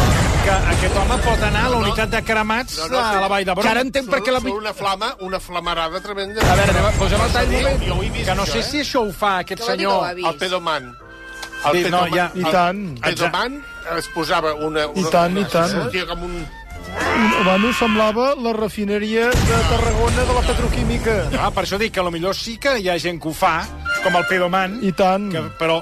que 0.45 0.51
aquest 0.75 0.97
home 0.97 1.17
pot 1.25 1.43
anar 1.43 1.65
a 1.65 1.69
la 1.71 1.77
unitat 1.79 2.11
de 2.11 2.23
cremats 2.25 2.79
No, 2.79 2.89
no, 2.89 2.99
a 2.99 3.21
la 3.21 3.29
Vall 3.29 3.45
Que 3.45 3.51
ara 3.51 3.63
d'Hebron. 3.63 3.87
entenc 3.87 4.11
per 4.11 4.21
què 4.21 4.33
la... 4.33 4.39
Una 4.59 4.75
flama, 4.75 5.15
una 5.21 5.41
flamarada 5.41 6.01
tremenda. 6.01 6.41
A 6.43 6.55
veure, 6.57 6.71
anem 6.77 6.99
posem 6.99 7.21
el 7.21 7.33
tall 7.33 7.53
moment. 7.89 8.25
Que 8.25 8.35
no 8.35 8.47
sé 8.47 8.59
eh? 8.59 8.63
si 8.63 8.81
això 8.81 9.07
ho 9.09 9.13
fa 9.13 9.39
aquest 9.39 9.63
senyor... 9.63 10.05
ha 10.05 10.13
vist? 10.15 10.29
El 10.29 10.37
pedoman. 10.37 10.97
Sí, 11.73 11.83
no, 11.91 12.07
ja- 12.13 12.31
el, 12.35 12.41
i 12.41 12.45
tant. 12.53 12.85
El 13.03 13.15
pedoman 13.17 13.65
es 13.97 14.07
posava 14.15 14.55
una... 14.55 14.87
una 14.87 15.01
I 15.01 15.11
tant, 15.11 15.39
i 15.39 15.45
tant. 15.45 15.71
Sortia 15.73 16.07
com 16.07 16.23
un... 16.23 16.47
Bueno, 17.45 17.73
semblava 17.75 18.35
la 18.39 18.53
refineria 18.53 19.29
de 19.31 19.61
Tarragona 19.71 20.25
de 20.29 20.35
la 20.35 20.43
petroquímica. 20.47 21.15
Ah, 21.39 21.51
per 21.55 21.65
això 21.65 21.79
dic 21.81 21.95
que 21.95 22.05
potser 22.05 22.33
sí 22.37 22.59
que 22.63 22.77
hi 22.79 22.89
ha 22.91 22.99
gent 23.03 23.21
que 23.23 23.31
ho 23.31 23.35
fa, 23.35 23.63
com 24.05 24.19
el 24.19 24.27
pedoman, 24.31 24.79
I 24.83 24.93
tant. 24.93 25.31
que, 25.35 25.45
però... 25.61 25.81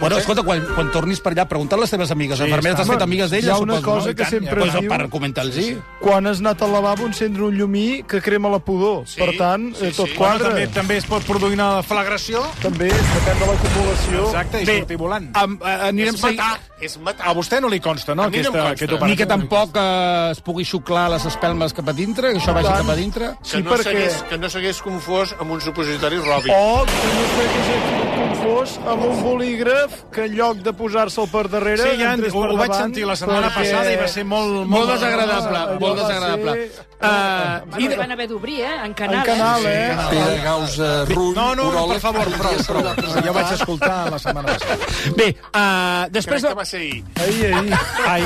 Bueno, 0.00 0.16
escolta, 0.18 0.42
quan, 0.42 0.62
quan 0.74 0.90
tornis 0.90 1.20
per 1.20 1.32
allà, 1.34 1.44
pregunta 1.46 1.76
a 1.76 1.80
les 1.80 1.90
teves 1.92 2.10
amigues. 2.10 2.38
Sí, 2.38 2.44
Enfermeres, 2.44 2.76
t'has 2.78 2.88
fet 2.88 3.02
amigues 3.04 3.30
d'elles, 3.30 3.46
hi 3.46 3.50
ha 3.52 3.58
una 3.58 3.76
suposo, 3.76 3.94
cosa 3.94 4.08
no? 4.10 4.14
que 4.16 4.24
sempre 4.24 4.60
pues, 4.60 4.72
diu- 4.74 4.88
Per 4.88 5.08
comentar-los. 5.12 5.54
Sí. 5.54 5.76
Quan 6.00 6.26
has 6.26 6.40
anat 6.40 6.62
al 6.62 6.72
lavabo, 6.72 7.06
encendre 7.06 7.42
un 7.44 7.54
llumí 7.56 8.02
que 8.08 8.20
crema 8.20 8.48
la 8.50 8.58
pudor. 8.58 9.06
Sí, 9.06 9.20
per 9.20 9.36
tant, 9.38 9.74
sí, 9.76 9.86
eh, 9.86 9.92
tot 9.92 10.08
sí. 10.08 10.14
Bueno, 10.16 10.38
quadra. 10.38 10.48
també, 10.48 10.66
també 10.68 10.96
es 10.96 11.06
pot 11.06 11.22
produir 11.24 11.54
una 11.54 11.76
deflagració. 11.76 12.42
També 12.62 12.88
depèn 12.88 13.38
de 13.44 13.46
l'acumulació. 13.52 14.24
Exacte, 14.32 14.62
i 14.62 14.66
Bé, 14.66 14.78
sortir 14.78 14.96
volant. 14.96 15.30
Am, 15.34 15.58
eh, 15.62 15.76
anirem 15.92 16.14
És 16.14 16.22
matar, 16.22 16.60
és 16.80 16.98
matar. 16.98 17.28
A 17.28 17.34
vostè 17.34 17.60
no 17.60 17.68
li 17.68 17.78
consta, 17.80 18.14
no, 18.14 18.22
A 18.24 18.30
mi 18.30 18.38
no 18.38 18.48
aquesta, 18.50 18.58
consta. 18.58 18.84
aquest 18.86 19.02
Ni 19.12 19.16
que 19.16 19.26
tampoc 19.26 19.76
eh, 19.76 20.28
es 20.32 20.40
pugui 20.40 20.64
xuclar 20.64 21.08
les 21.10 21.24
espelmes 21.26 21.72
cap 21.72 21.88
a 21.88 21.92
dintre, 21.92 22.32
que 22.32 22.38
això 22.38 22.52
vagi 22.54 22.66
tant. 22.68 22.78
cap 22.82 22.88
a 22.90 22.96
dintre. 22.96 23.32
Que 23.42 23.48
Sí, 23.48 23.62
no 23.62 23.70
perquè... 23.76 24.08
que 24.28 24.38
no 24.38 24.48
s'hagués 24.48 24.80
confós 24.82 25.36
amb 25.38 25.50
un 25.52 25.60
supositori 25.60 26.16
Robi. 26.16 26.50
O 26.50 26.84
que 26.86 27.12
no 27.12 27.24
s'hagués 27.36 28.12
confós 28.16 28.78
amb 28.86 29.04
un 29.04 29.22
bolígraf 29.22 29.81
que 30.12 30.24
en 30.26 30.36
lloc 30.36 30.62
de 30.64 30.72
posar-se'l 30.76 31.28
per 31.32 31.46
darrere... 31.52 31.82
Sí, 31.82 31.98
ja, 32.02 32.14
ho, 32.32 32.44
ho 32.52 32.56
vaig 32.56 32.74
sentir 32.74 33.04
la 33.08 33.16
setmana 33.16 33.50
perquè 33.50 33.70
passada 33.72 33.92
i 33.92 33.98
va 34.00 34.08
ser 34.08 34.24
molt... 34.28 34.64
Molt 34.70 34.90
desagradable, 34.94 35.58
allò 35.66 35.78
molt 35.82 36.02
desagradable. 36.04 36.56
ser- 36.62 36.88
Uh, 37.02 37.58
I 37.82 37.88
van 37.98 38.12
haver 38.14 38.28
d'obrir, 38.30 38.60
eh? 38.62 38.76
En 38.84 38.92
canal, 38.94 39.16
En 39.16 39.24
canal, 39.26 39.64
eh? 39.66 39.90
Pere 40.12 40.36
Gausa 40.44 40.90
Rull, 41.08 41.32
No, 41.34 41.48
no, 41.58 41.64
uròleg, 41.72 41.96
per 41.98 42.02
favor, 42.04 42.28
prou, 42.38 42.60
prou. 42.68 43.16
Ja 43.24 43.32
ho 43.32 43.34
vaig 43.34 43.50
escoltar 43.56 43.96
la 44.12 44.20
setmana 44.22 44.52
passada. 44.54 44.76
eh? 44.86 45.10
Bé, 45.18 45.26
uh, 45.50 46.04
després... 46.14 46.44
Crec 46.46 46.52
que 46.54 46.60
va 46.60 46.64
ser 46.70 46.78
ahir. 46.84 47.00
Ahir, 47.24 47.48
ahir. 47.58 47.80
Ai, 48.06 48.22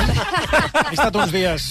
he 0.91 0.93
estat 0.93 1.17
uns 1.23 1.33
dies 1.33 1.71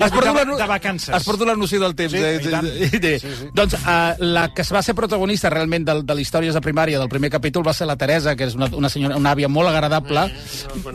Has 0.00 0.12
perdut 0.12 0.28
la, 0.34 0.44
de, 0.44 0.56
de 0.60 0.66
vacances. 0.68 1.14
Has 1.16 1.24
perdut 1.24 1.48
la 1.48 1.56
noció 1.56 1.80
del 1.80 1.94
temps. 1.96 2.12
Sí, 2.12 2.20
eh? 2.28 2.34
i 2.36 2.52
tant. 2.52 2.68
Sí, 2.68 3.00
Sí, 3.24 3.32
sí. 3.40 3.48
Doncs 3.56 3.78
uh, 3.80 4.20
la 4.20 4.50
que 4.52 4.68
va 4.76 4.82
ser 4.84 4.94
protagonista 4.98 5.48
realment 5.48 5.88
de, 5.88 5.96
de 6.04 6.18
les 6.18 6.28
històries 6.28 6.52
de 6.52 6.60
primària 6.60 7.00
del 7.00 7.08
primer 7.08 7.32
capítol 7.32 7.64
va 7.66 7.72
ser 7.72 7.88
la 7.88 7.96
Teresa, 7.96 8.36
que 8.36 8.49
és 8.50 8.58
una, 8.58 8.68
una, 8.76 8.90
senyora, 8.92 9.16
una 9.18 9.32
àvia 9.34 9.48
molt 9.48 9.70
agradable. 9.70 10.26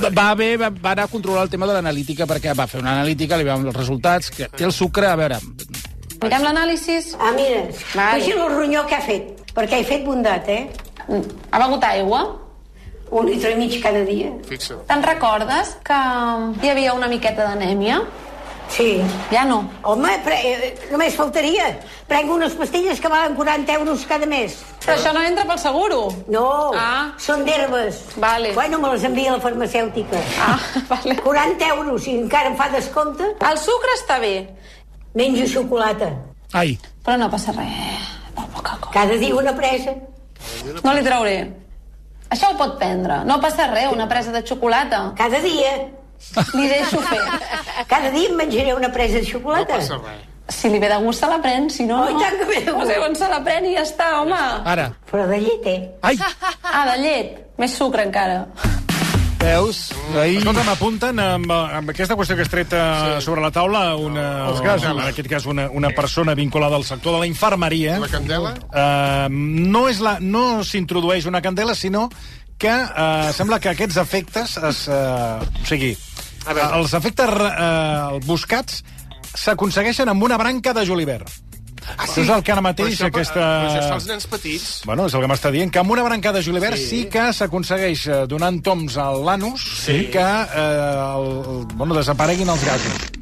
Va, 0.06 0.30
haver, 0.30 0.52
va, 0.62 0.70
va 0.70 0.94
anar 0.94 1.08
a 1.08 1.12
controlar 1.12 1.48
el 1.48 1.52
tema 1.54 1.68
de 1.70 1.78
l'analítica, 1.78 2.28
perquè 2.30 2.54
va 2.58 2.68
fer 2.70 2.84
una 2.84 2.94
analítica, 3.00 3.40
li 3.40 3.48
vam 3.48 3.66
els 3.66 3.76
resultats, 3.76 4.32
que 4.36 4.50
té 4.52 4.68
el 4.68 4.76
sucre, 4.76 5.10
a 5.10 5.18
veure... 5.20 5.42
Mirem 6.22 6.46
l'anàlisi? 6.48 6.96
Ah, 7.20 7.34
mira, 7.36 7.66
Vale. 7.94 8.22
vale. 8.24 8.34
el 8.34 8.56
ronyó 8.56 8.86
que 8.88 8.96
ha 8.98 9.02
fet, 9.04 9.44
perquè 9.54 9.82
he 9.82 9.86
fet 9.86 10.06
bondat, 10.08 10.48
eh? 10.50 10.64
Ha 11.52 11.60
begut 11.62 11.84
aigua? 11.86 12.24
Un 13.14 13.28
litre 13.30 13.52
i 13.54 13.58
mig 13.60 13.76
cada 13.84 14.02
dia. 14.08 14.32
Fixa't. 14.50 14.80
Te'n 14.90 15.04
recordes 15.06 15.76
que 15.86 15.98
hi 16.64 16.72
havia 16.72 16.96
una 16.98 17.10
miqueta 17.12 17.46
d'anèmia? 17.46 18.00
Sí. 18.70 19.02
Ja 19.32 19.46
no. 19.46 19.70
Home, 19.84 20.10
pre 20.26 20.36
eh, 20.52 20.72
només 20.92 21.16
faltaria. 21.16 21.68
Prenc 22.10 22.30
unes 22.32 22.54
pastilles 22.60 23.00
que 23.00 23.08
valen 23.08 23.36
40 23.38 23.74
euros 23.74 24.06
cada 24.10 24.26
mes. 24.26 24.58
Però 24.86 24.96
això 24.98 25.14
no 25.14 25.22
entra 25.24 25.46
pel 25.46 25.60
seguro. 25.60 26.10
No, 26.28 26.72
Ah. 26.76 27.14
són 27.18 27.46
d'herbes. 27.46 28.02
Vale. 28.18 28.54
Bueno, 28.54 28.80
me 28.80 28.90
les 28.92 29.04
envia 29.04 29.32
la 29.32 29.40
farmacèutica. 29.40 30.18
Ah, 30.40 30.60
vale. 30.90 31.16
40 31.22 31.68
euros, 31.76 32.08
i 32.08 32.18
encara 32.20 32.50
em 32.50 32.56
fa 32.58 32.70
descompte, 32.70 33.24
El 33.40 33.58
sucre 33.58 33.96
està 33.98 34.20
bé, 34.20 34.50
menjo 35.14 35.48
xocolata. 35.48 36.12
Ai, 36.54 36.78
però 37.04 37.18
no 37.18 37.30
passa 37.32 37.52
res. 37.52 38.12
Molt 38.36 38.50
poca 38.54 38.78
cosa. 38.82 38.92
Cada 38.94 39.16
dia 39.18 39.36
una 39.36 39.54
presa. 39.56 39.94
No 40.84 40.94
li 40.94 41.02
trauré. 41.04 41.38
Això 42.30 42.52
ho 42.52 42.58
pot 42.58 42.78
prendre. 42.78 43.24
No 43.26 43.40
passa 43.42 43.68
res, 43.72 43.92
una 43.94 44.08
presa 44.10 44.32
de 44.32 44.42
xocolata. 44.44 45.14
Cada 45.16 45.40
dia. 45.40 45.72
Li 46.54 46.68
deixo 46.68 47.00
fer. 47.02 47.20
Cada 47.88 48.10
dia 48.12 48.30
em 48.30 48.36
menjaré 48.36 48.74
una 48.76 48.92
presa 48.92 49.16
de 49.20 49.22
No 49.22 49.30
xocolata. 49.32 49.76
passa 49.76 49.98
res. 49.98 50.24
Si 50.48 50.70
li 50.70 50.78
ve 50.78 50.88
de 50.90 50.98
gust, 51.02 51.20
se 51.24 51.28
la 51.28 51.40
pren. 51.42 51.70
Si 51.70 51.84
no, 51.86 52.04
Oh, 52.04 52.10
i 52.10 52.14
no. 52.14 52.20
tant 52.20 52.38
que 52.38 52.46
ve 52.46 52.60
de 52.62 52.72
No 52.72 52.80
gust. 52.80 52.98
on 53.08 53.16
se 53.16 53.28
la 53.30 53.40
pren 53.44 53.66
i 53.66 53.74
ja 53.76 53.82
està, 53.82 54.22
home. 54.22 54.36
ara. 54.66 54.92
Però 55.12 55.26
de 55.28 55.38
llet, 55.42 55.66
eh? 55.66 55.92
Ai, 56.02 56.20
Ah, 56.64 56.86
de 56.92 57.02
llet. 57.02 57.42
Més 57.58 57.72
sucre 57.72 58.04
encara. 58.04 58.46
Veus? 59.46 59.80
Ahir... 60.18 60.40
Escolta, 60.40 60.64
m'apunten 60.66 61.20
amb, 61.22 61.52
amb 61.52 61.92
aquesta 61.94 62.18
qüestió 62.18 62.38
que 62.38 62.46
has 62.46 62.52
tret 62.52 62.74
sí. 62.74 63.20
sobre 63.26 63.44
la 63.44 63.52
taula 63.54 63.84
una, 64.02 64.26
Els 64.50 64.62
gasos. 64.66 64.90
en 64.92 65.02
aquest 65.06 65.30
cas 65.32 65.46
una, 65.50 65.68
una 65.70 65.92
persona 65.96 66.36
vinculada 66.38 66.80
al 66.80 66.86
sector 66.88 67.18
de 67.18 67.24
la 67.24 67.30
infermeria. 67.30 68.00
La 68.02 68.10
candela? 68.12 68.56
Uh, 68.72 69.28
no 69.30 69.86
és 69.92 70.02
la, 70.04 70.18
no 70.22 70.64
s'introdueix 70.66 71.30
una 71.30 71.44
candela, 71.46 71.78
sinó 71.78 72.08
que 72.58 72.72
uh, 72.72 73.30
sembla 73.36 73.60
que 73.62 73.74
aquests 73.74 74.00
efectes 74.02 74.58
es, 74.58 74.86
uh, 74.90 75.44
o 75.44 75.68
sigui, 75.68 75.94
els 76.66 76.94
efectes 76.98 77.32
uh, 77.36 78.20
buscats 78.26 78.84
s'aconsegueixen 79.36 80.10
amb 80.10 80.24
una 80.24 80.38
branca 80.40 80.74
de 80.74 80.86
julivert. 80.88 81.45
Ah, 81.86 82.06
Això 82.06 82.24
és 82.24 82.30
el 82.34 82.42
que 82.44 82.54
ara 82.54 82.64
mateix, 82.66 82.96
Però 82.98 83.08
això, 83.08 83.12
aquesta... 83.14 83.42
Però 83.42 83.74
això 83.80 83.98
als 84.00 84.08
nens 84.10 84.28
petits. 84.32 84.70
Bueno, 84.90 85.06
és 85.10 85.14
el 85.16 85.22
que 85.24 85.30
m'està 85.32 85.52
dient, 85.54 85.72
que 85.72 85.82
amb 85.82 85.94
una 85.94 86.06
brancada 86.08 86.40
de 86.40 86.48
julivert 86.48 86.80
sí, 86.82 86.88
sí 86.90 87.02
que 87.14 87.28
s'aconsegueix 87.38 88.08
eh, 88.08 88.22
donant 88.32 88.62
toms 88.66 88.98
a 88.98 89.12
l'anus 89.14 89.64
sí. 89.86 90.08
que 90.14 90.26
eh, 90.26 90.66
el, 90.66 91.30
el, 91.54 91.62
bueno, 91.76 91.96
desapareguin 91.98 92.50
els 92.56 92.66
gasos. 92.66 93.14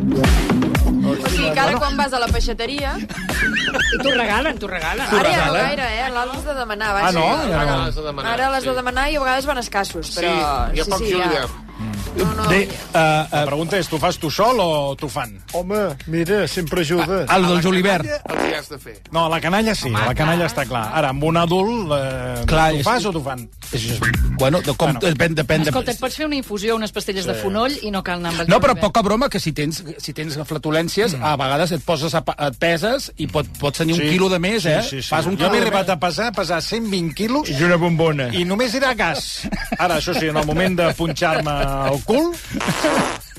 O 0.00 1.28
sigui 1.28 1.50
que 1.52 1.60
ara 1.60 1.78
quan 1.78 1.96
vas 2.00 2.12
a 2.16 2.20
la 2.22 2.28
peixateria... 2.32 2.96
I 3.00 3.98
t'ho 4.02 4.12
regalen, 4.14 4.58
t'ho 4.60 4.68
regalen. 4.70 5.06
Ara 5.20 5.32
ja 5.34 5.46
no 5.48 5.56
gaire, 5.56 5.88
eh? 6.00 6.10
L'alt 6.14 6.36
has 6.36 6.44
de 6.46 6.54
demanar, 6.58 6.92
vaja. 6.96 7.08
Ah, 7.08 7.16
no? 7.16 7.26
Ja 7.50 8.34
Ara 8.34 8.52
l'has 8.52 8.62
sí. 8.64 8.70
de 8.70 8.76
demanar 8.78 9.08
i 9.10 9.18
a 9.18 9.24
vegades 9.24 9.48
van 9.50 9.60
escassos, 9.62 10.14
però... 10.16 10.30
Sí, 10.30 10.78
hi 10.78 10.84
ha 10.84 10.88
poc 10.92 11.04
julivert. 11.04 11.69
No, 12.16 12.26
no, 12.34 12.48
Bé, 12.50 12.64
uh, 12.66 12.98
la 13.30 13.44
pregunta 13.46 13.78
és, 13.78 13.86
tu 13.88 13.98
fas 14.02 14.18
tu 14.18 14.30
sol 14.30 14.58
o 14.60 14.94
t'ho 14.98 15.08
fan? 15.08 15.36
Home, 15.54 15.78
mira, 16.10 16.42
sempre 16.50 16.82
ajuda. 16.82 17.22
El 17.36 17.46
del 17.46 17.62
julivert. 17.62 18.04
El 18.06 18.36
que 18.50 18.56
has 18.56 18.68
de 18.68 18.78
fer. 18.78 18.96
No, 19.14 19.28
la 19.30 19.40
canalla 19.40 19.74
sí, 19.78 19.90
la 19.90 20.14
canalla 20.14 20.48
està 20.50 20.66
clar. 20.68 20.88
Ara, 20.98 21.12
amb 21.14 21.22
un 21.24 21.36
adult, 21.40 21.92
eh, 21.96 22.44
Clar, 22.50 22.70
t'ho 22.72 22.80
és- 22.80 22.84
fas 22.84 23.06
o 23.06 23.12
t'ho 23.14 23.22
fan? 23.22 23.46
És, 23.72 23.84
és, 23.94 24.00
bueno, 24.38 24.60
de 24.60 24.74
com, 24.74 24.90
Bueno. 24.92 25.00
depèn, 25.00 25.34
depèn, 25.38 25.62
Escolta, 25.68 25.92
et 25.92 26.00
pots 26.00 26.16
fer 26.16 26.26
una 26.26 26.34
infusió, 26.36 26.74
unes 26.76 26.90
pastilles 26.92 27.24
de 27.26 27.34
fonoll 27.34 27.78
i 27.82 27.90
no 27.90 28.02
cal 28.02 28.18
anar 28.18 28.32
amb 28.32 28.40
el 28.40 28.48
No, 28.48 28.58
però 28.60 28.74
poca 28.78 29.02
broma, 29.02 29.28
que 29.28 29.38
si 29.38 29.52
tens, 29.52 29.82
si 29.98 30.12
tens 30.12 30.36
flatulències, 30.36 31.14
mm. 31.16 31.22
a 31.24 31.36
vegades 31.36 31.72
et 31.72 31.82
poses 31.84 32.14
a, 32.14 32.24
et 32.48 32.58
peses 32.58 33.12
i 33.18 33.26
pot, 33.28 33.46
pots 33.60 33.78
tenir 33.78 33.94
un 33.94 34.00
quilo 34.00 34.28
de 34.28 34.38
més, 34.38 34.66
eh? 34.66 34.82
Sí, 34.82 34.88
sí, 34.96 35.02
sí. 35.02 35.08
Fas 35.08 35.26
un 35.26 35.38
jo 35.38 35.48
m'he 35.50 35.60
arribat 35.60 35.88
a 35.88 35.98
pesar, 36.00 36.26
a 36.28 36.32
pesar 36.32 36.60
120 36.62 37.14
quilos 37.14 37.48
I 37.48 37.62
una 37.64 37.76
bombona. 37.76 38.28
i 38.34 38.44
només 38.44 38.74
era 38.74 38.92
gas. 38.94 39.46
Ara, 39.78 39.98
això 39.98 40.12
sí, 40.18 40.26
en 40.26 40.36
el 40.36 40.46
moment 40.46 40.76
de 40.76 40.92
punxar-me 40.94 41.50
el 41.90 42.00
cul, 42.08 42.30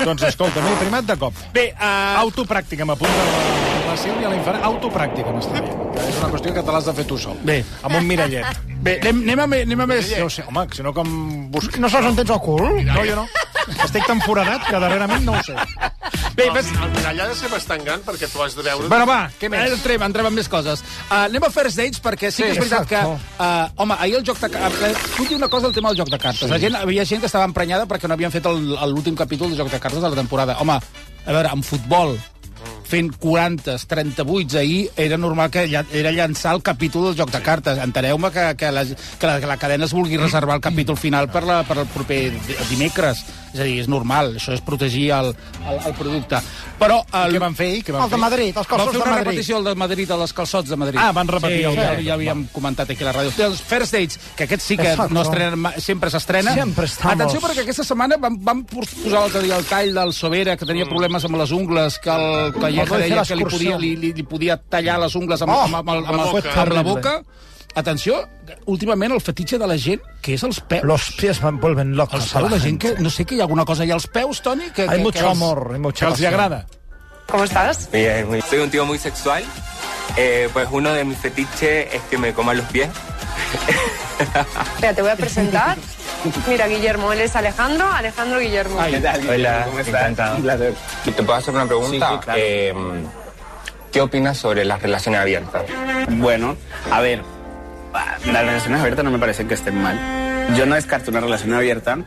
doncs 0.01 0.25
escolta, 0.29 0.63
m'he 0.63 0.73
primat 0.81 1.07
de 1.07 1.17
cop. 1.21 1.37
Bé, 1.55 1.69
uh, 1.75 2.19
Autopràctica, 2.21 2.87
m'apunta 2.87 3.25
la, 3.27 3.43
la 3.89 3.97
Sílvia, 3.99 4.31
la 4.31 4.39
infant. 4.39 4.59
Autopràctica, 4.71 5.33
m'està 5.35 5.61
dient. 5.61 5.85
Que 5.95 6.07
és 6.09 6.19
una 6.21 6.31
qüestió 6.33 6.55
que 6.55 6.65
te 6.65 6.75
l'has 6.75 6.89
de 6.89 6.95
fer 6.99 7.07
tu 7.09 7.19
sol. 7.21 7.39
Bé. 7.47 7.61
Amb 7.83 7.99
un 7.99 8.07
mirallet. 8.07 8.61
bé 8.81 8.97
anem, 9.01 9.23
anem, 9.27 9.43
a, 9.45 9.61
anem 9.67 9.85
a 9.85 9.89
més... 9.93 10.13
Ho 10.23 10.29
sé, 10.33 10.45
home, 10.49 10.65
si 10.75 10.85
no 10.85 10.93
com 10.97 11.11
busc... 11.53 11.77
No 11.81 11.89
saps 11.91 12.09
on 12.09 12.17
tens 12.17 12.33
el 12.33 12.41
cul? 12.43 12.65
No, 12.87 13.05
jo 13.05 13.19
no. 13.19 13.27
Estic 13.85 14.05
tan 14.07 14.21
foradat 14.25 14.63
que 14.67 14.79
darrerament 14.79 15.23
no 15.25 15.33
ho 15.37 15.43
sé. 15.45 15.55
Bé, 16.35 16.45
El, 16.47 16.53
ves... 16.55 16.67
el 16.71 16.89
mirall 16.95 17.19
ha 17.23 17.27
de 17.29 17.35
ser 17.35 17.49
bastant 17.51 17.83
gran 17.85 18.01
perquè 18.05 18.27
tu 18.31 18.41
has 18.43 18.55
de 18.55 18.63
veure... 18.65 18.87
Bueno, 18.91 19.05
va, 19.09 19.19
què 19.39 19.49
més? 19.51 19.71
Entrem, 19.75 20.01
entrem 20.07 20.27
amb 20.29 20.37
més 20.39 20.47
coses. 20.51 20.81
Uh, 21.09 21.25
anem 21.25 21.43
a 21.43 21.51
First 21.53 21.77
Dates, 21.79 22.01
perquè 22.03 22.31
sí, 22.31 22.41
Sí, 22.41 22.47
que 22.47 22.51
és 22.55 22.59
veritat 22.63 22.87
que... 22.89 23.01
Uh, 23.37 23.69
home, 23.83 23.97
ahir 23.99 24.15
el 24.21 24.25
joc 24.27 24.39
de 24.41 24.49
cartes... 24.53 24.97
Vull 25.17 25.27
dir 25.29 25.37
una 25.37 25.49
cosa 25.51 25.67
del 25.67 25.75
tema 25.75 25.91
del 25.91 25.99
joc 26.01 26.09
de 26.13 26.19
cartes. 26.23 26.49
La 26.49 26.59
gent, 26.59 26.75
havia 26.79 27.05
gent 27.05 27.21
que 27.23 27.29
estava 27.31 27.45
emprenyada 27.49 27.85
perquè 27.89 28.07
no 28.09 28.15
havien 28.17 28.31
fet 28.33 28.47
el- 28.49 28.75
l'últim 28.93 29.15
capítol 29.19 29.51
del 29.51 29.59
joc 29.59 29.71
de 29.71 29.79
cartes 29.83 30.01
de 30.01 30.09
la 30.09 30.15
temporada. 30.23 30.57
Home, 30.63 30.79
a 30.79 31.31
veure, 31.35 31.51
en 31.53 31.63
futbol, 31.67 32.15
fent 32.91 33.11
40, 33.23 33.77
38 33.87 34.57
ahir, 34.59 34.89
era 34.99 35.17
normal 35.17 35.49
que 35.51 35.67
lla- 35.69 35.85
era 35.95 36.11
llançar 36.11 36.55
el 36.57 36.63
capítol 36.63 37.05
del 37.09 37.19
joc 37.21 37.31
de 37.31 37.41
cartes. 37.43 37.77
Enteneu-me 37.79 38.31
que, 38.35 38.47
que, 38.59 38.71
la, 38.71 38.83
que, 38.87 39.27
la, 39.27 39.37
que 39.39 39.47
la 39.51 39.57
cadena 39.61 39.85
es 39.87 39.93
vulgui 39.95 40.17
reservar 40.19 40.57
el 40.59 40.65
capítol 40.65 40.97
final 40.97 41.29
per, 41.31 41.43
la, 41.47 41.61
per 41.67 41.77
el 41.85 41.87
proper 41.93 42.23
di- 42.33 42.57
dimecres. 42.71 43.23
És 43.53 43.59
a 43.59 43.63
dir, 43.67 43.79
és 43.81 43.87
normal, 43.91 44.35
això 44.39 44.53
és 44.55 44.61
protegir 44.63 45.09
el, 45.11 45.33
el, 45.67 45.79
el 45.89 45.93
producte. 45.97 46.37
Però... 46.79 47.01
El, 47.11 47.33
Què 47.35 47.39
van 47.43 47.55
fer 47.57 47.65
ahir? 47.67 47.81
Què 47.83 47.91
van 47.91 48.05
El 48.05 48.09
de 48.09 48.15
fer? 48.15 48.19
Madrid, 48.21 48.47
els 48.47 48.55
Van 48.55 48.69
calçots 48.69 48.91
fer 48.91 48.97
de 48.97 49.01
una 49.03 49.11
Madrid. 49.11 49.25
repetició 49.27 49.57
el 49.57 49.63
de 49.67 49.73
Madrid, 49.75 50.11
els 50.15 50.33
calçots 50.33 50.69
de 50.71 50.77
Madrid. 50.79 50.99
Ah, 51.03 51.11
van 51.11 51.27
repetir 51.27 51.57
sí, 51.57 51.63
el 51.67 51.75
ja, 51.75 51.89
de- 51.97 52.05
ja 52.05 52.13
havíem 52.15 52.45
comentat 52.53 52.89
aquí 52.89 53.03
a 53.03 53.09
la 53.09 53.13
ràdio. 53.17 53.33
Els 53.45 53.61
First 53.61 53.93
Dates, 53.97 54.19
que 54.37 54.43
aquest 54.47 54.61
sí 54.63 54.77
que 54.77 54.87
Exacto. 54.93 55.13
no 55.13 55.21
estrenen, 55.27 55.67
sempre 55.83 56.09
s'estrena. 56.09 56.53
Siempre 56.53 56.85
estamos. 56.85 57.15
Atenció, 57.19 57.41
perquè 57.43 57.61
aquesta 57.67 57.83
setmana 57.83 58.15
vam, 58.17 58.39
vam 58.39 58.63
posar 58.71 59.17
l'altre 59.19 59.41
dia 59.43 59.57
el 59.59 59.65
tall 59.65 59.93
del 59.93 60.13
Sobera, 60.13 60.55
que 60.55 60.65
tenia 60.65 60.85
problemes 60.87 61.25
amb 61.27 61.35
les 61.43 61.51
ungles, 61.51 61.99
que 61.99 62.09
el 62.09 62.53
Roy 62.53 62.71
deia 62.71 62.87
fer 63.25 63.35
que 63.35 63.35
li 63.35 63.45
podia, 63.51 63.77
li, 63.77 63.95
li, 63.97 64.13
li 64.13 64.23
podia 64.23 64.55
tallar 64.57 64.97
les 65.03 65.15
ungles 65.15 65.41
amb, 65.41 65.51
Oh, 65.51 65.61
amb, 65.67 65.75
amb, 65.75 65.89
amb, 65.89 66.05
amb, 66.07 66.17
la 66.17 66.23
amb, 66.23 66.31
boca. 66.31 66.49
amb 66.49 66.55
la 66.57 66.83
Terrible. 66.83 66.93
Atenció, 67.73 68.27
últimament 68.65 69.13
el 69.13 69.21
fetitge 69.21 69.57
de 69.57 69.67
la 69.67 69.77
gent, 69.77 70.01
que 70.21 70.33
és 70.35 70.43
els 70.43 70.59
peus. 70.59 70.83
Los 70.83 71.11
pies 71.15 71.39
van 71.41 71.59
vuelven 71.59 71.95
locos 71.95 72.19
Els 72.21 72.33
peus, 72.33 72.43
la 72.43 72.49
la 72.57 72.59
gent 72.59 72.81
gente. 72.81 72.95
que... 72.95 73.01
No 73.01 73.09
sé, 73.09 73.23
que 73.25 73.35
hi 73.35 73.39
ha 73.39 73.43
alguna 73.43 73.63
cosa 73.65 73.83
allà 73.83 73.93
als 73.95 74.07
peus, 74.07 74.41
Toni? 74.41 74.69
Que, 74.75 74.83
Hay 74.83 74.97
que, 74.97 75.03
mucho 75.03 75.19
que 75.19 75.25
els- 75.25 75.31
amor, 75.31 75.69
hay 75.73 75.79
mucha 75.79 76.05
Que 76.07 76.11
els 76.13 76.23
agrada. 76.25 76.65
¿Cómo 77.27 77.43
estás? 77.45 77.89
Bien, 77.91 78.27
muy- 78.27 78.41
soy 78.41 78.59
un 78.59 78.69
tío 78.69 78.85
muy 78.85 78.97
sexual. 78.97 79.43
Eh, 80.17 80.49
pues 80.51 80.67
uno 80.71 80.91
de 80.91 81.05
mis 81.05 81.17
fetiches 81.17 81.93
es 81.93 82.01
que 82.09 82.17
me 82.17 82.33
coman 82.33 82.57
los 82.57 82.65
pies. 82.67 82.89
Espera, 84.75 84.93
te 84.93 85.01
voy 85.01 85.11
a 85.11 85.15
presentar. 85.15 85.77
Mira, 86.47 86.67
Guillermo, 86.67 87.13
él 87.13 87.21
es 87.21 87.35
Alejandro, 87.35 87.89
Alejandro 87.91 88.39
Guillermo. 88.39 88.77
Hola, 88.79 89.65
¿cómo 89.65 89.79
estás? 89.79 90.35
Un 90.37 90.41
placer. 90.43 90.73
¿Y 91.05 91.11
te 91.11 91.23
puedo 91.23 91.39
hacer 91.39 91.53
una 91.55 91.65
pregunta? 91.65 92.19
Eh, 92.35 92.73
¿Qué 93.91 94.01
opinas 94.01 94.37
sobre 94.37 94.63
las 94.65 94.81
relaciones 94.81 95.21
abiertas? 95.21 95.63
Bueno, 96.09 96.55
a 96.91 96.99
ver, 97.01 97.23
las 97.93 98.45
relaciones 98.45 98.79
abiertas 98.79 99.03
no 99.05 99.11
me 99.11 99.19
parecen 99.19 99.47
que 99.47 99.53
estén 99.55 99.81
mal. 99.81 99.97
Yo 100.55 100.65
no 100.65 100.75
descarto 100.75 101.11
una 101.11 101.19
relación 101.19 101.53
abierta. 101.53 101.97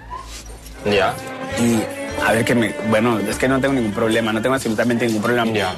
Ya. 0.85 1.15
Y 1.61 1.83
a 2.27 2.33
ver 2.33 2.45
que 2.45 2.55
me... 2.55 2.75
Bueno, 2.89 3.19
es 3.19 3.37
que 3.37 3.49
no 3.49 3.61
tengo 3.61 3.75
ningún 3.75 3.93
problema, 3.93 4.33
no 4.33 4.43
tengo 4.43 4.55
absolutamente 4.55 5.07
ningún 5.07 5.23
problema. 5.23 5.51
Ya. 5.53 5.75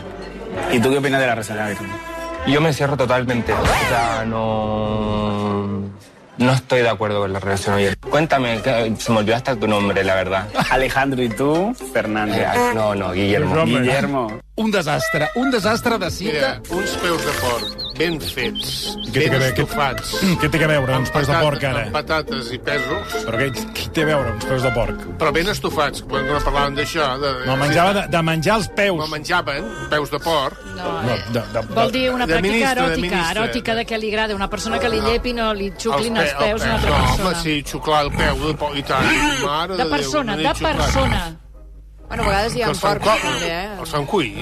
¿Y 0.72 0.80
tú 0.80 0.90
qué 0.90 0.98
opinas 0.98 1.20
de 1.20 1.26
la 1.26 1.34
relación 1.34 1.58
abierta? 1.58 1.84
Yo 2.46 2.60
me 2.60 2.72
cierro 2.72 2.96
totalmente. 2.96 3.52
O 3.52 3.66
sea, 3.88 4.24
no... 4.26 5.86
No 6.38 6.52
estoy 6.52 6.82
de 6.82 6.88
acuerdo 6.90 7.20
con 7.20 7.32
la 7.32 7.40
relación 7.40 7.74
abierta. 7.76 8.08
Cuéntame, 8.10 8.60
que 8.60 8.94
se 8.98 9.10
me 9.10 9.18
olvidó 9.18 9.36
hasta 9.36 9.56
tu 9.56 9.66
nombre, 9.66 10.04
la 10.04 10.14
verdad. 10.14 10.46
Alejandro, 10.70 11.22
¿y 11.22 11.30
tú? 11.30 11.74
Fernando. 11.94 12.34
Eh, 12.36 12.46
No, 12.74 12.94
no, 12.94 13.12
Guillermo. 13.12 13.64
Guillermo. 13.64 14.40
Un 14.56 14.70
desastre, 14.70 15.28
un 15.34 15.50
desastre 15.50 15.96
de 15.98 16.10
cita. 16.10 16.32
Mira, 16.32 16.60
uns 16.70 16.90
peus 16.90 17.24
de 17.24 17.32
porc 17.32 17.85
ben 17.98 18.20
fets, 18.20 18.96
Què 19.06 19.12
té 19.12 19.20
ben 19.20 19.30
que 19.30 19.38
veure? 19.38 19.54
Què- 19.54 19.62
estofats, 19.64 20.12
Què 20.42 20.50
té 20.50 20.64
a 20.64 20.68
veure 20.68 20.96
uns 20.98 21.10
peus 21.10 21.26
de 21.26 21.34
porc, 21.40 21.64
ara? 21.64 21.82
amb 21.86 21.92
patates 21.92 22.50
i 22.52 22.58
pesos, 22.58 23.14
Però 23.26 23.38
què, 23.40 23.48
què 23.76 23.86
té 23.92 24.02
a 24.02 24.06
veure 24.10 24.32
uns 24.32 24.44
peus 24.44 24.62
de 24.62 24.70
porc? 24.76 25.04
però 25.18 25.32
ben 25.32 25.48
estofats, 25.48 26.02
quan 26.08 26.26
no 26.26 26.38
parlaven 26.44 26.74
d'això. 26.76 27.06
De, 27.20 27.32
No, 27.46 27.56
menjava 27.56 27.92
de, 27.94 28.06
de 28.08 28.22
menjar 28.22 28.56
els 28.58 28.68
peus. 28.76 28.98
No 28.98 29.06
menjaven 29.08 29.64
peus 29.90 30.10
de 30.10 30.18
porc. 30.18 30.58
No, 30.76 31.02
No, 31.02 31.14
eh, 31.14 31.22
de, 31.32 31.40
de, 31.52 31.60
Vol 31.74 31.90
dir 31.92 32.10
una 32.10 32.26
de 32.26 32.34
pràctica 32.34 32.42
ministre, 32.42 32.74
de 32.74 32.86
eròtica, 32.86 33.00
ministre. 33.00 33.40
eròtica 33.40 33.74
de 33.74 33.86
què 33.86 33.98
li 33.98 34.08
agrada. 34.12 34.34
Una 34.34 34.48
persona 34.50 34.78
que 34.78 34.88
li 34.88 35.00
llepin 35.00 35.40
o 35.40 35.52
li 35.54 35.72
xuclin 35.78 36.16
els 36.16 36.32
pe- 36.32 36.44
peus 36.44 36.62
a 36.62 36.64
una 36.66 36.74
altra 36.74 36.90
no, 36.90 36.96
persona. 37.06 37.28
home, 37.30 37.34
sí, 37.42 37.62
xuclar 37.66 38.04
el 38.04 38.10
peu 38.12 38.46
de 38.48 38.54
porc 38.54 38.76
i 38.76 38.82
tant. 38.82 39.06
Mare 39.44 39.72
De 39.76 39.82
Déu, 39.82 39.90
persona, 39.90 40.34
una 40.34 40.36
de 40.36 40.54
persona. 40.60 41.36
Bueno, 42.08 42.22
a 42.22 42.26
vegades 42.26 42.54
hi 42.54 42.62
ha 42.62 42.68
Que 42.70 42.78
co- 42.78 43.16
també, 43.20 43.48
eh? 43.50 43.68
Els 43.80 43.90
fan 43.90 44.06
cuir. 44.06 44.36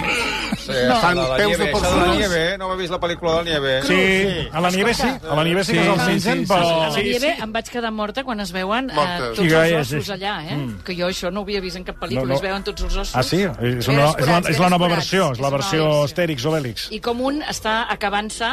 Sí, 0.65 0.73
No. 0.89 0.97
fan 1.01 1.17
La 1.17 1.37
peus 1.37 1.49
nieve, 1.49 1.65
de 1.65 1.71
porc. 1.73 1.85
de 1.85 1.97
la 1.97 2.15
nieve. 2.15 2.59
no 2.59 2.69
m'ha 2.69 2.75
vist 2.77 2.91
la 2.93 2.99
pel·lícula 3.01 3.31
de 3.31 3.37
la 3.37 3.45
nieve. 3.45 3.83
Sí, 3.83 4.49
a 4.53 4.61
la 4.61 4.71
nieve 4.71 4.95
sí, 4.95 5.03
a 5.03 5.35
la 5.35 5.45
nieve 5.45 5.65
sí, 5.65 5.73
que 5.73 5.79
Sí, 5.79 5.85
se'ls 5.85 6.01
sí, 6.03 6.07
mengen, 6.11 6.21
sí, 6.39 6.47
sí, 6.47 6.53
però... 6.53 6.83
A 6.85 6.89
la 6.91 7.03
nieve 7.03 7.35
em 7.43 7.53
vaig 7.53 7.69
quedar 7.71 7.91
morta 7.93 8.25
quan 8.25 8.41
es 8.41 8.53
veuen 8.53 8.91
eh, 8.91 8.95
tots 8.95 9.39
Sí, 9.41 9.49
els 9.53 9.73
ossos 9.93 10.05
sí. 10.07 10.13
allà, 10.13 10.35
eh? 10.45 10.59
Que 10.85 10.95
jo 10.97 11.07
això 11.09 11.31
no 11.33 11.41
ho 11.41 11.43
havia 11.45 11.61
vist 11.61 11.77
en 11.77 11.85
cap 11.85 11.97
pel·lícula, 11.97 12.23
No, 12.23 12.29
no. 12.29 12.35
es 12.35 12.43
veuen 12.43 12.63
tots 12.65 12.83
els 12.83 12.97
ossos. 12.97 13.17
Ah, 13.17 13.23
sí? 13.23 13.43
És, 13.43 13.89
una, 13.89 14.11
és, 14.19 14.27
la, 14.29 14.39
és 14.51 14.59
la 14.59 14.71
nova 14.71 14.89
versió, 14.89 15.33
és 15.33 15.41
la 15.41 15.51
versió. 15.51 16.03
Astèrix 16.05 16.45
Obélix. 16.45 16.89
I 16.93 17.01
com 17.01 17.21
un 17.21 17.43
està 17.43 17.87
acabant-se 17.91 18.45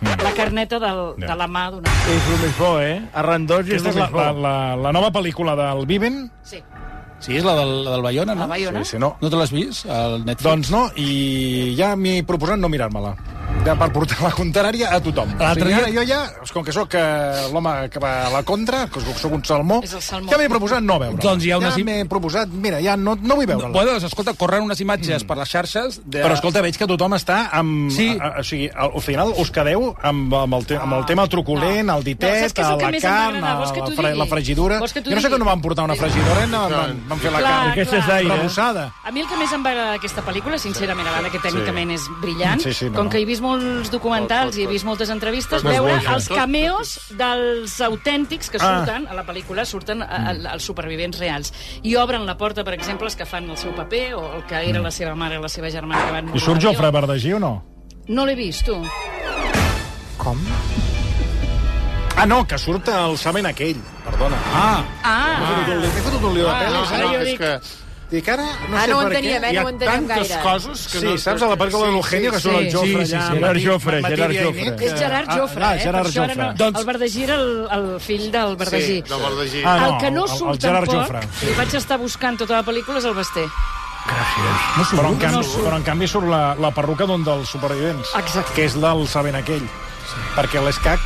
la 0.00 0.32
carneta 0.36 0.78
del, 0.78 1.14
de 1.18 1.34
la 1.36 1.46
mà 1.48 1.70
d'una... 1.70 1.90
És 2.08 2.28
el 2.34 2.38
més 2.46 2.56
bo, 2.58 2.78
eh? 2.80 3.00
Arran 3.14 3.46
dos 3.46 3.66
és 3.66 3.82
el 3.82 3.88
és 3.90 3.96
la, 3.96 4.06
més 4.06 4.10
bo. 4.12 4.18
la, 4.18 4.32
la, 4.32 4.76
la 4.76 4.92
nova 4.92 5.10
pel·lícula 5.10 5.56
del 5.58 5.86
Viven. 5.86 6.30
Sí, 6.42 6.62
Sí, 7.20 7.36
és 7.36 7.44
la 7.44 7.52
del, 7.58 7.72
la 7.84 7.96
del 7.96 8.02
Bayona, 8.02 8.34
no? 8.34 8.46
la 8.46 8.52
Bayona. 8.54 8.84
Sí, 8.84 8.96
sí, 8.96 9.02
no. 9.02 9.14
No 9.20 9.30
te 9.30 9.36
l'has 9.36 9.52
vist, 9.52 9.84
al 9.92 10.24
Netflix? 10.24 10.46
Doncs 10.48 10.72
no, 10.72 10.86
i 10.96 11.74
ja 11.78 11.92
m'he 11.96 12.22
proposat 12.26 12.60
no 12.60 12.72
mirar-me-la. 12.72 13.12
Ja 13.60 13.74
per 13.76 13.90
portar 13.92 14.16
la 14.24 14.30
contrària 14.32 14.88
a 14.94 15.00
tothom. 15.04 15.34
O 15.36 15.48
sigui, 15.52 15.68
dia- 15.68 15.78
ara 15.82 15.90
jo 15.92 16.04
ja, 16.08 16.20
com 16.54 16.64
que 16.64 16.72
sóc 16.72 16.94
eh, 16.96 17.48
l'home 17.52 17.72
que 17.92 18.00
va 18.00 18.26
a 18.26 18.30
la 18.32 18.42
contra, 18.42 18.86
que 18.88 19.00
sóc 19.00 19.32
un 19.36 19.44
salmó, 19.44 19.82
salmó. 19.84 20.30
ja 20.30 20.38
m'he 20.38 20.48
proposat 20.48 20.82
no 20.82 20.98
veure 20.98 21.18
Doncs 21.20 21.44
hi 21.44 21.52
ha 21.52 21.58
unes 21.58 21.76
Ja 21.76 21.84
m'he 21.84 22.04
proposat, 22.08 22.48
mira, 22.48 22.80
ja 22.80 22.96
no, 22.96 23.16
no 23.20 23.36
vull 23.36 23.46
veure-la. 23.46 23.70
Bueno, 23.74 23.92
doncs, 23.92 24.04
escolta, 24.08 24.32
corren 24.34 24.64
unes 24.64 24.80
imatges 24.80 25.24
per 25.24 25.36
les 25.36 25.48
xarxes... 25.48 26.00
De... 26.04 26.22
Però 26.24 26.34
escolta, 26.34 26.62
veig 26.64 26.78
que 26.78 26.88
tothom 26.88 27.14
està 27.18 27.50
amb... 27.52 27.90
Sí. 27.92 28.16
A, 28.18 28.36
a, 28.36 28.40
o 28.40 28.44
sigui, 28.44 28.70
al, 28.72 28.94
al 28.96 29.04
final 29.04 29.34
us 29.36 29.52
quedeu 29.52 29.90
amb, 30.02 30.34
amb, 30.34 30.54
el, 30.56 30.66
te, 30.66 30.78
amb 30.80 30.96
el 30.96 31.04
tema 31.06 31.26
truculent, 31.28 31.86
No. 31.90 31.98
el 31.98 32.00
No, 32.00 32.04
ditet, 32.04 32.52
que 32.54 32.62
la 32.62 32.76
carn, 33.00 33.40
la, 33.40 33.66
fre, 33.68 34.14
la 34.16 34.26
t'ho 34.26 35.10
Jo 35.10 35.14
no 35.14 35.20
sé 35.20 35.28
que 35.30 35.38
no 35.38 35.44
van 35.44 35.60
portar 35.60 35.84
una 35.84 35.96
fregidora, 35.96 36.46
no, 36.46 36.62
van, 36.70 36.96
van 37.08 37.18
fer 37.18 37.32
la 37.32 37.42
carn 37.44 37.70
Aquesta 37.72 37.98
és 37.98 38.06
d'aire. 38.06 38.88
A 39.04 39.12
mi 39.12 39.20
el 39.20 39.28
que 39.28 39.36
més 39.36 39.52
em 39.52 39.64
va 39.64 39.70
agradar 39.74 39.94
d'aquesta 39.96 40.24
pel·lícula, 40.26 40.58
sincerament, 40.58 41.06
a 41.06 41.14
banda 41.18 41.30
que 41.32 41.40
tècnicament 41.42 41.94
és 41.96 42.06
brillant, 42.22 42.60
no, 42.64 42.92
com 42.96 43.04
no. 43.08 43.10
que 43.10 43.20
he 43.20 43.26
vist 43.28 43.42
molts 43.50 43.90
documentals 43.90 44.56
i 44.58 44.64
he 44.64 44.68
vist 44.70 44.84
moltes 44.86 45.10
entrevistes, 45.10 45.62
veure 45.66 45.98
els 46.14 46.28
cameos 46.30 46.94
dels 47.18 47.76
autèntics 47.86 48.50
que 48.50 48.58
Ah. 48.60 48.84
surten 48.84 49.08
a 49.08 49.14
la 49.14 49.24
pel·lícula, 49.26 49.64
surten 49.66 50.02
els 50.02 50.62
supervivents 50.64 51.18
reals. 51.18 51.52
I 51.82 51.96
obren 51.96 52.24
la 52.26 52.36
porta, 52.36 52.64
per 52.64 52.74
exemple, 52.74 53.06
els 53.06 53.16
que 53.16 53.26
fan 53.26 53.48
el 53.50 53.56
seu 53.56 53.74
paper, 53.74 54.14
o 54.14 54.24
el 54.36 54.44
que 54.46 54.54
era 54.70 54.80
la 54.80 54.90
seva 54.90 55.14
mare 55.14 55.38
o 55.38 55.42
la 55.42 55.48
seva 55.48 55.70
germana 55.70 56.04
que 56.06 56.12
van 56.12 56.26
morir 56.26 56.40
I 56.42 56.44
surt. 56.44 56.62
Jofre 56.62 56.90
Verdagí 56.90 57.32
o 57.32 57.38
no? 57.40 57.64
No 58.08 58.24
l'he 58.26 58.34
vist, 58.34 58.64
tu. 58.66 58.74
Com? 60.18 60.38
Ah, 62.16 62.26
no, 62.26 62.46
que 62.46 62.58
surt 62.58 62.88
el 62.92 63.16
saben 63.16 63.46
aquell, 63.46 63.78
perdona. 64.04 64.36
Ah, 64.52 64.84
Ah! 65.02 65.64
M'he 65.66 66.02
fotut 66.02 66.22
un 66.28 66.34
lío 66.34 66.44
de 66.44 66.50
Ah, 66.52 66.58
pelis, 66.66 66.90
ara 66.92 67.04
eh? 67.04 67.08
jo 67.14 67.20
és 67.20 67.28
dic- 67.28 67.38
que 67.38 67.60
Dic, 68.10 68.26
ara 68.28 68.42
no 68.42 68.76
Ah, 68.76 68.80
sé 68.82 68.90
no 68.90 68.96
ho 68.98 69.02
per 69.06 69.12
què. 69.22 69.36
eh? 69.36 69.52
Hi 69.52 69.56
ha 69.56 69.62
No 69.62 69.70
tantes 69.78 70.28
gaire. 70.28 70.42
coses 70.42 70.80
que 70.90 70.98
Sí, 70.98 71.04
no... 71.06 71.16
saps 71.16 71.42
a 71.42 71.46
la 71.46 71.56
pel·lícula 71.56 71.86
de 71.86 71.92
l'Eugenio, 71.92 72.32
que 72.32 72.40
surt 72.40 72.56
el 72.58 72.72
Jofre 72.72 73.06
sí, 73.06 73.12
allà? 73.14 73.20
sí, 73.26 73.34
Gerard 73.36 73.54
Mati- 73.54 73.66
Jofre, 73.66 74.00
Matilla 74.02 74.16
Gerard 74.16 74.46
Jofre. 74.46 74.84
És 74.86 74.94
Gerard 74.98 75.28
Ah, 75.30 75.36
Jofre, 75.38 75.64
ah, 75.64 75.76
eh? 75.76 75.80
Gerard 75.84 76.06
ara 76.06 76.14
Jofre. 76.16 76.36
no... 76.42 76.54
Doncs- 76.54 76.80
El 76.80 76.86
Verdagí 76.86 77.22
era 77.22 77.34
el, 77.36 77.68
el 77.70 78.00
fill 78.00 78.32
del 78.32 78.56
Verdagí. 78.56 78.82
Sí, 78.86 79.02
del 79.02 79.20
Verdagí. 79.22 79.62
Ah, 79.64 79.76
no, 79.78 79.86
el 79.94 79.98
que 80.02 80.10
no 80.10 80.24
el- 80.24 80.30
el 80.32 80.38
surt 80.38 80.60
Gerard 80.60 80.86
tampoc, 80.88 81.06
Jofre, 81.06 81.28
sí. 81.38 81.46
i 81.46 81.54
vaig 81.60 81.74
estar 81.74 81.98
buscant 81.98 82.38
tota 82.38 82.54
la 82.58 82.64
pel·lícula, 82.64 82.98
és 82.98 83.04
el 83.04 83.14
Basté. 83.14 83.44
No 84.76 84.84
surt, 84.84 84.98
però, 85.00 85.08
en 85.12 85.18
canvi, 85.18 85.36
No 85.36 85.42
surt. 85.44 85.64
però 85.68 85.76
en 85.76 85.82
canvi 85.84 86.08
surt 86.08 86.26
la, 86.26 86.54
la 86.58 86.70
perruca 86.72 87.06
d'un 87.06 87.22
dels 87.22 87.48
supervivents. 87.48 88.10
Exacte. 88.18 88.52
Que 88.56 88.64
és 88.64 88.74
del 88.74 89.06
sabent 89.06 89.36
aquell. 89.36 89.62
Perquè 90.34 90.58
l'escac 90.64 90.98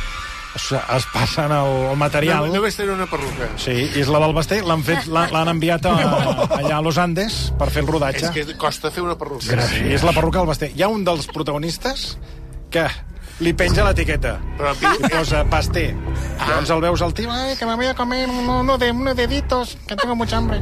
es, 0.55 0.71
es 0.71 1.07
passen 1.13 1.51
el, 1.51 1.71
el 1.91 1.97
material... 1.99 2.47
No, 2.47 2.59
només 2.59 2.77
tenen 2.79 2.95
una 2.95 3.07
perruca. 3.11 3.49
Sí, 3.61 3.75
i 3.85 4.03
és 4.03 4.11
la 4.11 4.21
del 4.23 4.35
Basté, 4.37 4.61
l'han 4.65 4.83
fet, 4.87 5.09
l'han 5.11 5.33
l'han 5.35 5.51
enviat 5.55 5.89
a, 5.89 5.95
allà 6.59 6.77
a 6.79 6.83
Los 6.85 6.99
Andes 7.01 7.39
per 7.59 7.69
fer 7.73 7.83
el 7.83 7.91
rodatge. 7.91 8.29
És 8.31 8.35
que 8.35 8.57
costa 8.59 8.91
fer 8.95 9.03
una 9.05 9.17
perruca. 9.19 9.51
Gràcies. 9.51 9.89
I 9.91 9.97
és 9.99 10.05
la 10.07 10.15
perruca 10.15 10.41
del 10.41 10.51
Basté. 10.53 10.71
Hi 10.75 10.85
ha 10.85 10.91
un 10.91 11.03
dels 11.07 11.27
protagonistes 11.31 12.15
que 12.73 12.87
li 13.43 13.51
penja 13.53 13.83
l'etiqueta. 13.83 14.37
Però 14.57 14.71
I 14.71 15.09
posa 15.11 15.43
Basté. 15.43 15.89
Ah. 16.39 16.47
Llavors 16.49 16.69
el 16.75 16.81
veus 16.81 17.01
al 17.03 17.13
tio, 17.13 17.31
ai, 17.31 17.55
que 17.57 17.65
me 17.65 17.75
voy 17.75 17.87
a 17.87 17.93
comer 17.95 18.29
uno, 18.29 18.59
uno 18.61 18.77
de, 18.77 18.91
unos 18.91 19.15
deditos, 19.15 19.77
que 19.87 19.95
tengo 19.95 20.15
mucha 20.15 20.37
hambre. 20.37 20.61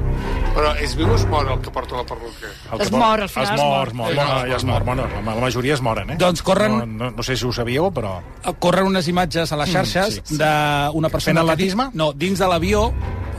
Però 0.54 0.72
és 0.78 0.96
viu 0.96 1.10
o 1.10 1.16
es 1.18 1.26
mor 1.26 1.48
el 1.50 1.62
que 1.66 1.72
porta 1.74 1.96
la 1.98 2.04
perruca? 2.06 2.50
El 2.72 2.78
que 2.78 2.84
Es 2.86 2.92
mor, 2.92 3.22
al 3.22 3.30
final 3.30 3.46
es 3.46 3.52
es 3.54 3.58
mor. 3.60 3.70
mor. 3.74 3.88
Es 3.88 3.94
mor, 3.94 4.10
Sí, 4.10 4.16
bueno, 4.16 4.38
es 4.46 4.50
ja 4.52 4.56
es 4.58 4.64
mor. 4.64 4.84
Bueno, 4.84 5.08
la, 5.08 5.22
la 5.36 5.42
majoria 5.42 5.74
es 5.74 5.82
moren, 5.82 6.10
eh? 6.12 6.16
Doncs 6.18 6.44
corren- 6.44 6.78
No, 6.78 6.86
no, 6.86 7.12
no 7.12 7.24
sé 7.24 7.36
si 7.38 7.46
ho 7.46 7.52
sabíeu, 7.52 7.92
però... 7.92 8.20
corren 8.60 8.86
unes 8.86 9.08
imatges 9.08 9.52
a 9.52 9.58
les 9.58 9.70
xarxes 9.72 10.22
sí. 10.24 10.38
d'una 10.38 11.10
persona... 11.10 11.42
Fent 11.42 11.50
atletisme? 11.50 11.90
No, 11.94 12.12
dins 12.14 12.38
de 12.40 12.48
l'avió 12.48 12.92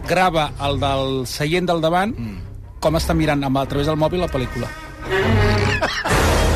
grava 0.08 0.50
el 0.66 0.80
del 0.80 1.26
seient 1.26 1.66
del 1.70 1.80
davant 1.80 2.14
com 2.80 2.96
està 2.98 3.14
mirant 3.14 3.42
amb, 3.46 3.56
a 3.62 3.66
través 3.66 3.86
del 3.86 3.96
mòbil 3.96 4.20
la 4.20 4.28
pel·lícula. 4.28 4.68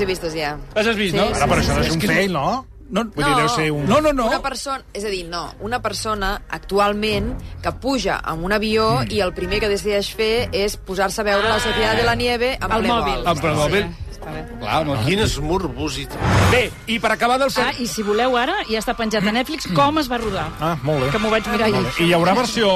Les 0.00 0.06
he 0.08 0.08
vistes 0.08 0.32
ja. 0.32 0.54
Les 0.74 0.86
has 0.86 0.96
vist, 0.96 1.12
Sí, 1.12 1.18
no? 1.20 1.26
sí, 1.28 1.34
Ara, 1.36 1.46
però 1.50 1.60
sí, 1.60 1.68
això 1.68 1.76
no 1.76 1.82
sí. 1.84 1.88
és 1.90 1.96
un 1.96 2.00
no- 2.00 2.14
fail, 2.14 2.32
no? 2.32 2.66
No, 2.90 3.04
Vull 3.14 3.22
dir, 3.22 3.34
deu 3.38 3.48
ser 3.52 3.70
un... 3.70 3.84
No, 3.86 4.00
no, 4.00 4.10
no. 4.12 4.24
Una 4.26 4.40
persona, 4.42 4.82
és 4.98 5.04
a 5.04 5.10
dir, 5.12 5.20
no, 5.30 5.44
una 5.60 5.78
persona 5.80 6.42
actualment 6.48 7.36
que 7.62 7.70
puja 7.78 8.16
amb 8.18 8.42
un 8.48 8.52
avió 8.56 9.02
mm. 9.04 9.12
i 9.14 9.20
el 9.22 9.30
primer 9.36 9.60
que 9.62 9.68
decideix 9.70 10.08
fer 10.16 10.48
és 10.50 10.74
posar-se 10.76 11.20
a 11.22 11.26
veure 11.28 11.46
la 11.52 11.60
Societat 11.62 12.00
de 12.00 12.06
la 12.08 12.16
Nieve 12.18 12.56
amb 12.58 12.74
El 12.74 12.86
ple 12.86 12.90
mòbil. 12.90 13.26
Amb 13.30 13.44
el 13.44 13.54
mòbil. 13.60 13.84
Bé. 13.84 14.09
Clar, 14.20 14.84
no. 14.86 14.96
Quin 15.06 15.18
esmur 15.24 15.68
búsit. 15.72 16.10
Bé, 16.52 16.70
i 16.86 16.98
per 17.00 17.12
acabar 17.12 17.38
del... 17.40 17.50
Ah, 17.56 17.72
i 17.80 17.86
si 17.88 18.02
voleu 18.06 18.36
ara, 18.36 18.58
ja 18.68 18.78
està 18.82 18.94
penjat 18.98 19.24
a 19.26 19.32
Netflix 19.32 19.66
com 19.74 19.98
es 19.98 20.10
va 20.10 20.18
rodar. 20.20 20.46
Ah, 20.60 20.76
molt 20.82 21.04
bé. 21.06 21.10
Que 21.14 21.18
m'ho 21.22 21.30
vaig 21.32 21.46
mirar 21.50 21.68
ahir. 21.70 21.86
I 22.00 22.08
hi 22.10 22.12
haurà 22.16 22.34
versió 22.36 22.68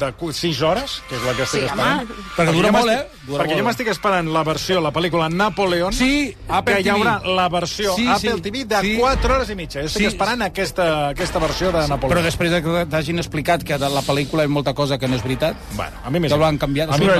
de 0.00 0.10
6 0.34 0.62
hores, 0.62 0.96
que 1.08 1.16
és 1.16 1.22
la 1.22 1.32
que 1.36 1.42
estic 1.46 1.60
Sí, 1.60 1.66
esperant. 1.66 2.00
home. 2.10 2.24
Perquè 2.36 2.52
dura 2.52 2.68
jo 2.68 2.72
molt, 2.72 2.86
m'estic- 2.86 3.00
eh? 3.00 3.22
Dura 3.24 3.44
perquè 3.44 3.46
molt. 3.54 3.58
jo 3.60 3.64
m'estic 3.68 3.88
esperant 3.88 4.28
la 4.34 4.42
versió, 4.44 4.80
la 4.80 4.92
pel·lícula 4.92 5.28
Napoleón, 5.30 5.92
Sí, 5.92 6.34
Apple 6.48 6.74
que 6.74 6.80
hi 6.80 6.84
TV. 6.84 6.96
haurà 6.96 7.20
la 7.24 7.48
versió 7.48 7.94
Sí, 7.94 8.06
Apple 8.08 8.34
sí, 8.34 8.40
TV 8.42 8.64
de 8.64 8.80
sí. 8.80 8.96
4 8.98 9.34
hores 9.34 9.50
i 9.50 9.54
mitja. 9.54 9.80
Jo 9.80 9.86
estic 9.86 10.00
Sí. 10.02 10.06
esperant 10.06 10.42
aquesta, 10.42 11.08
aquesta 11.08 11.38
versió 11.38 11.70
de 11.72 11.86
Napoleón. 11.88 12.18
Però 12.18 12.22
després 12.24 12.50
de 12.50 12.62
que 12.62 12.86
t'hagin 12.86 13.18
explicat 13.18 13.62
que 13.62 13.78
de 13.78 13.88
la 13.88 14.02
pel·lícula 14.02 14.42
hi 14.42 14.46
ha 14.46 14.48
molta 14.48 14.74
cosa 14.74 14.98
que 14.98 15.08
no 15.08 15.16
és 15.16 15.22
veritat, 15.22 15.56
Bueno, 15.74 15.92
a 16.04 16.10
mi 16.10 16.20
m'és 16.20 16.32
que 16.32 16.38
l'han 16.38 16.58
canviat. 16.58 16.90
A 16.90 16.98
mi, 16.98 17.06
a, 17.06 17.14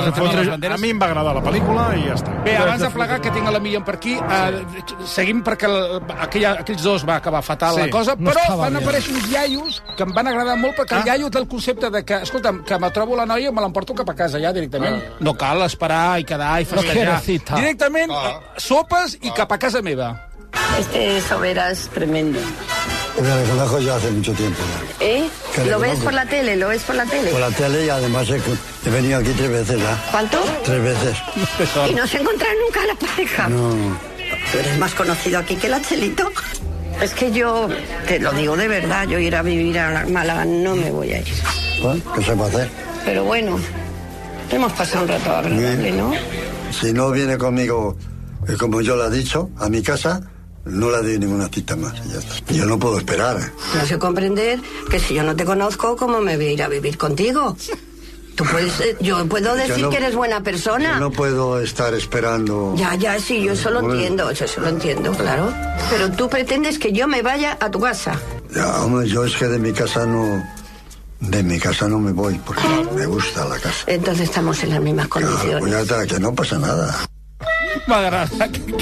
banderes. 0.50 0.75
a 0.75 0.78
mi 0.78 0.90
em 0.90 1.00
va 1.00 1.06
agradar 1.06 1.35
la 1.35 1.42
pel·lícula 1.42 1.97
i 1.97 2.09
ja 2.09 2.14
està. 2.14 2.42
Bé, 2.44 2.56
abans 2.56 2.80
de 2.83 2.90
plegar, 3.05 3.21
que 3.23 3.31
tinc 3.31 3.51
la 3.53 3.61
millor 3.61 3.85
per 3.85 3.95
aquí, 3.97 4.15
eh, 4.17 4.65
seguim 5.07 5.43
perquè 5.45 5.69
el, 5.69 6.03
aquella, 6.27 6.53
aquells 6.65 6.83
dos 6.83 7.05
va 7.09 7.17
acabar 7.21 7.43
fatal 7.43 7.75
Sí, 7.77 7.81
la 7.85 7.91
cosa, 7.93 8.15
no 8.19 8.31
però 8.33 8.57
van 8.59 8.75
bé. 8.79 8.83
aparèixer 8.83 9.15
uns 9.15 9.29
iaios 9.31 9.83
que 9.97 10.03
em 10.09 10.13
van 10.17 10.29
agradar 10.33 10.57
molt, 10.59 10.77
perquè 10.77 10.97
Ah. 10.97 11.01
el 11.03 11.07
iaio 11.13 11.31
té 11.31 11.39
el 11.39 11.49
concepte 11.49 11.91
de 11.91 12.05
que, 12.05 12.23
escolta'm, 12.23 12.63
que 12.65 12.79
me 12.79 12.91
trobo 12.91 13.17
la 13.17 13.27
noia 13.27 13.49
i 13.49 13.53
me 13.53 13.61
l'emporto 13.61 13.95
cap 13.95 14.09
a 14.11 14.15
casa 14.15 14.39
ja 14.41 14.53
directament. 14.53 15.03
No 15.21 15.35
cal 15.35 15.63
esperar 15.63 16.19
i 16.21 16.25
quedar 16.25 16.61
i 16.61 16.65
festejar. 16.65 17.21
cita. 17.21 17.55
Directament, 17.57 18.11
eh, 18.11 18.37
sopes 18.57 19.19
i 19.23 19.31
cap 19.31 19.51
a 19.53 19.59
casa 19.59 19.83
meva. 19.83 20.29
Este 20.79 21.21
Sobera 21.21 21.71
es 21.71 21.89
tremendo. 21.89 22.39
Mira, 23.21 23.37
le 23.37 23.49
conozco 23.49 23.78
ya 23.80 23.97
hace 23.97 24.11
mucho 24.11 24.33
tiempo. 24.33 24.59
ya. 25.00 25.06
¿Eh? 25.06 25.28
¿Lo 25.68 25.78
ves 25.78 25.90
conozco. 25.90 26.04
por 26.04 26.14
la 26.14 26.26
tele? 26.26 26.56
¿Lo 26.56 26.68
ves 26.68 26.83
por 26.83 26.94
la 26.97 27.04
tele? 27.06 27.30
Por 27.30 27.40
la 27.40 27.50
tele 27.50 27.87
y 27.87 27.88
además 27.88 28.28
he, 28.30 28.40
he 28.87 28.90
venido 28.90 29.18
aquí 29.18 29.30
tres 29.37 29.50
veces 29.50 29.78
ya. 29.80 30.04
¿Cuánto? 30.11 30.42
Tres 30.64 30.83
veces. 30.83 31.16
¿Y 31.90 31.94
no 31.94 32.06
se 32.06 32.18
encuentra 32.18 32.49
nunca 32.64 32.85
la 32.87 32.94
pareja? 32.94 33.49
No. 33.49 33.71
¿Tú 34.50 34.59
eres 34.59 34.78
más 34.78 34.94
conocido 34.94 35.38
aquí 35.38 35.54
que 35.56 35.68
la 35.68 35.80
Chelito? 35.80 36.30
Es 37.00 37.12
que 37.12 37.30
yo, 37.33 37.68
te 38.06 38.18
lo 38.21 38.33
digo 38.33 38.56
de 38.56 38.68
verdad, 38.68 39.06
yo 39.09 39.18
ir 39.18 39.35
a 39.37 39.42
vivir 39.42 39.78
a 39.78 40.06
Málaga 40.06 40.44
no 40.44 40.75
me 40.76 40.90
voy 40.90 41.12
a 41.12 41.18
ir. 41.21 41.26
Bueno, 41.83 42.00
¿Qué 42.14 42.23
se 42.23 42.33
puede 42.35 42.50
hacer? 42.50 42.71
Pero 43.05 43.24
bueno, 43.24 43.59
hemos 44.50 44.72
pasado 44.72 45.03
un 45.05 45.09
rato 45.09 45.31
agradable, 45.37 45.90
¿no? 45.92 46.12
Si 46.70 46.92
no 46.92 47.11
viene 47.11 47.37
conmigo, 47.37 47.96
eh, 48.48 48.55
como 48.59 48.81
yo 48.81 48.96
le 48.96 49.05
he 49.07 49.18
dicho, 49.18 49.50
a 49.59 49.68
mi 49.68 49.83
casa, 49.83 50.20
no 50.66 50.90
le 50.90 50.98
doy 51.03 51.18
ninguna 51.18 51.48
cita 51.48 51.77
más. 51.77 51.94
ya 52.11 52.18
está. 52.18 52.53
Yo 52.53 52.64
no 52.66 52.79
puedo 52.79 52.98
esperar. 52.98 53.38
¿eh? 53.40 53.50
No 53.79 53.87
sé 53.87 53.98
comprender 53.98 54.61
que 54.90 54.98
si 54.98 55.14
yo 55.14 55.22
no 55.22 55.35
te 55.37 55.44
conozco, 55.44 55.96
¿cómo 55.96 56.20
me 56.20 56.37
voy 56.37 56.46
a 56.46 56.53
ir 56.53 56.62
a 56.62 56.68
vivir 56.68 56.96
contigo? 56.98 57.57
Tú 58.35 58.44
puedes, 58.50 58.81
eh, 58.81 58.96
yo 59.00 59.24
puedo 59.27 59.55
decir 59.55 59.79
no- 59.79 59.90
que 59.90 59.98
eres 59.98 60.16
buena 60.16 60.42
persona. 60.42 60.94
Yo 60.94 61.00
no 61.00 61.12
puedo 61.12 61.61
estar 61.61 61.94
esperando. 61.94 62.74
Ya, 62.77 62.96
ya, 62.96 63.20
sí, 63.20 63.42
yo 63.44 63.53
eso 63.53 63.70
lo 63.70 63.81
entiendo, 63.92 64.29
eso, 64.29 64.44
eso 64.46 64.61
lo 64.61 64.68
entiendo, 64.68 65.12
claro. 65.12 65.53
Pero 65.88 66.11
tú 66.11 66.29
pretendes 66.29 66.81
que 66.81 66.92
yo 66.92 67.07
me 67.07 67.22
vaya 67.22 67.57
a 67.61 67.70
tu 67.70 67.79
casa. 67.79 68.18
Ya, 68.53 68.83
hombre, 68.83 69.07
yo 69.09 69.24
es 69.24 69.37
que 69.37 69.46
de 69.46 69.59
mi 69.61 69.72
casa 69.72 70.05
no. 70.07 70.42
De 71.20 71.42
mi 71.44 71.59
casa 71.61 71.87
no 71.88 72.00
me 72.00 72.11
voy 72.12 72.35
porque 72.44 72.61
me 72.94 73.07
gusta 73.07 73.46
la 73.46 73.59
casa. 73.59 73.85
Entonces 73.87 74.24
estamos 74.29 74.61
en 74.64 74.70
las 74.70 74.81
mismas 74.81 75.07
Claro, 75.09 75.29
condiciones. 75.29 75.61
pues 75.61 75.72
ya 75.72 75.81
está, 75.81 76.07
que 76.07 76.18
no 76.20 76.35
pasa 76.35 76.59
nada. 76.59 77.07
M'agrada. 77.87 78.25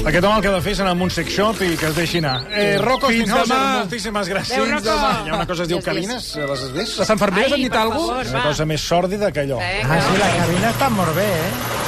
Aquest 0.07 0.25
home 0.25 0.37
el 0.37 0.43
que 0.45 0.49
ha 0.49 0.53
de 0.55 0.61
fer 0.63 0.73
és 0.77 0.81
anar 0.85 0.93
a 0.95 0.99
un 1.07 1.11
sex 1.11 1.33
shop 1.35 1.61
i 1.67 1.73
que 1.77 1.89
es 1.91 1.97
deixi 1.97 2.21
anar. 2.23 2.37
Eh, 2.55 2.79
Rocco 2.79 3.09
Fins 3.11 3.27
Spinoza, 3.29 3.55
demà. 3.55 3.79
moltíssimes 3.81 4.29
gràcies. 4.31 4.53
Adéu, 4.59 4.69
Rocco. 4.77 4.95
Hi 5.27 5.29
ha 5.33 5.35
una 5.41 5.47
cosa 5.47 5.59
que 5.59 5.63
es 5.67 5.73
diu 5.73 5.81
cabines, 5.83 6.29
les 6.37 6.51
has 6.63 6.73
vist? 6.77 6.99
Les 7.03 7.11
enfermeres 7.17 7.53
han 7.57 7.65
dit 7.67 7.75
alguna 7.83 8.21
És 8.23 8.31
una 8.31 8.43
cosa 8.47 8.65
més 8.67 8.81
sòrdida 8.93 9.33
que 9.33 9.41
allò. 9.47 9.59
Vinga. 9.59 9.97
Ah, 9.97 10.01
sí, 10.07 10.19
la 10.23 10.31
cabina 10.39 10.71
està 10.71 10.91
molt 10.91 11.15
bé, 11.19 11.27
eh? 11.27 11.82